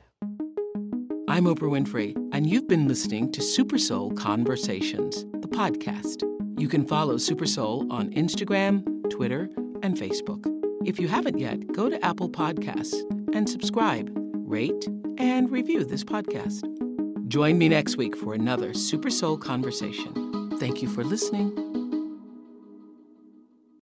I'm 1.28 1.44
Oprah 1.44 1.70
Winfrey, 1.70 2.16
and 2.32 2.48
you've 2.48 2.66
been 2.66 2.88
listening 2.88 3.30
to 3.30 3.40
Super 3.40 3.78
Soul 3.78 4.10
Conversations, 4.14 5.24
the 5.34 5.46
podcast. 5.46 6.24
You 6.60 6.66
can 6.66 6.84
follow 6.84 7.16
Super 7.16 7.46
Soul 7.46 7.86
on 7.92 8.10
Instagram, 8.10 9.08
Twitter, 9.08 9.48
and 9.84 9.96
Facebook. 9.96 10.44
If 10.84 10.98
you 10.98 11.06
haven't 11.06 11.38
yet, 11.38 11.72
go 11.74 11.88
to 11.88 12.04
Apple 12.04 12.28
Podcasts 12.28 13.00
and 13.32 13.48
subscribe, 13.48 14.10
rate, 14.34 14.88
and 15.16 15.48
review 15.48 15.84
this 15.84 16.02
podcast. 16.02 16.79
Join 17.30 17.58
me 17.58 17.68
next 17.68 17.96
week 17.96 18.16
for 18.16 18.34
another 18.34 18.74
Super 18.74 19.08
Soul 19.08 19.38
Conversation. 19.38 20.50
Thank 20.58 20.82
you 20.82 20.88
for 20.88 21.04
listening. 21.04 21.69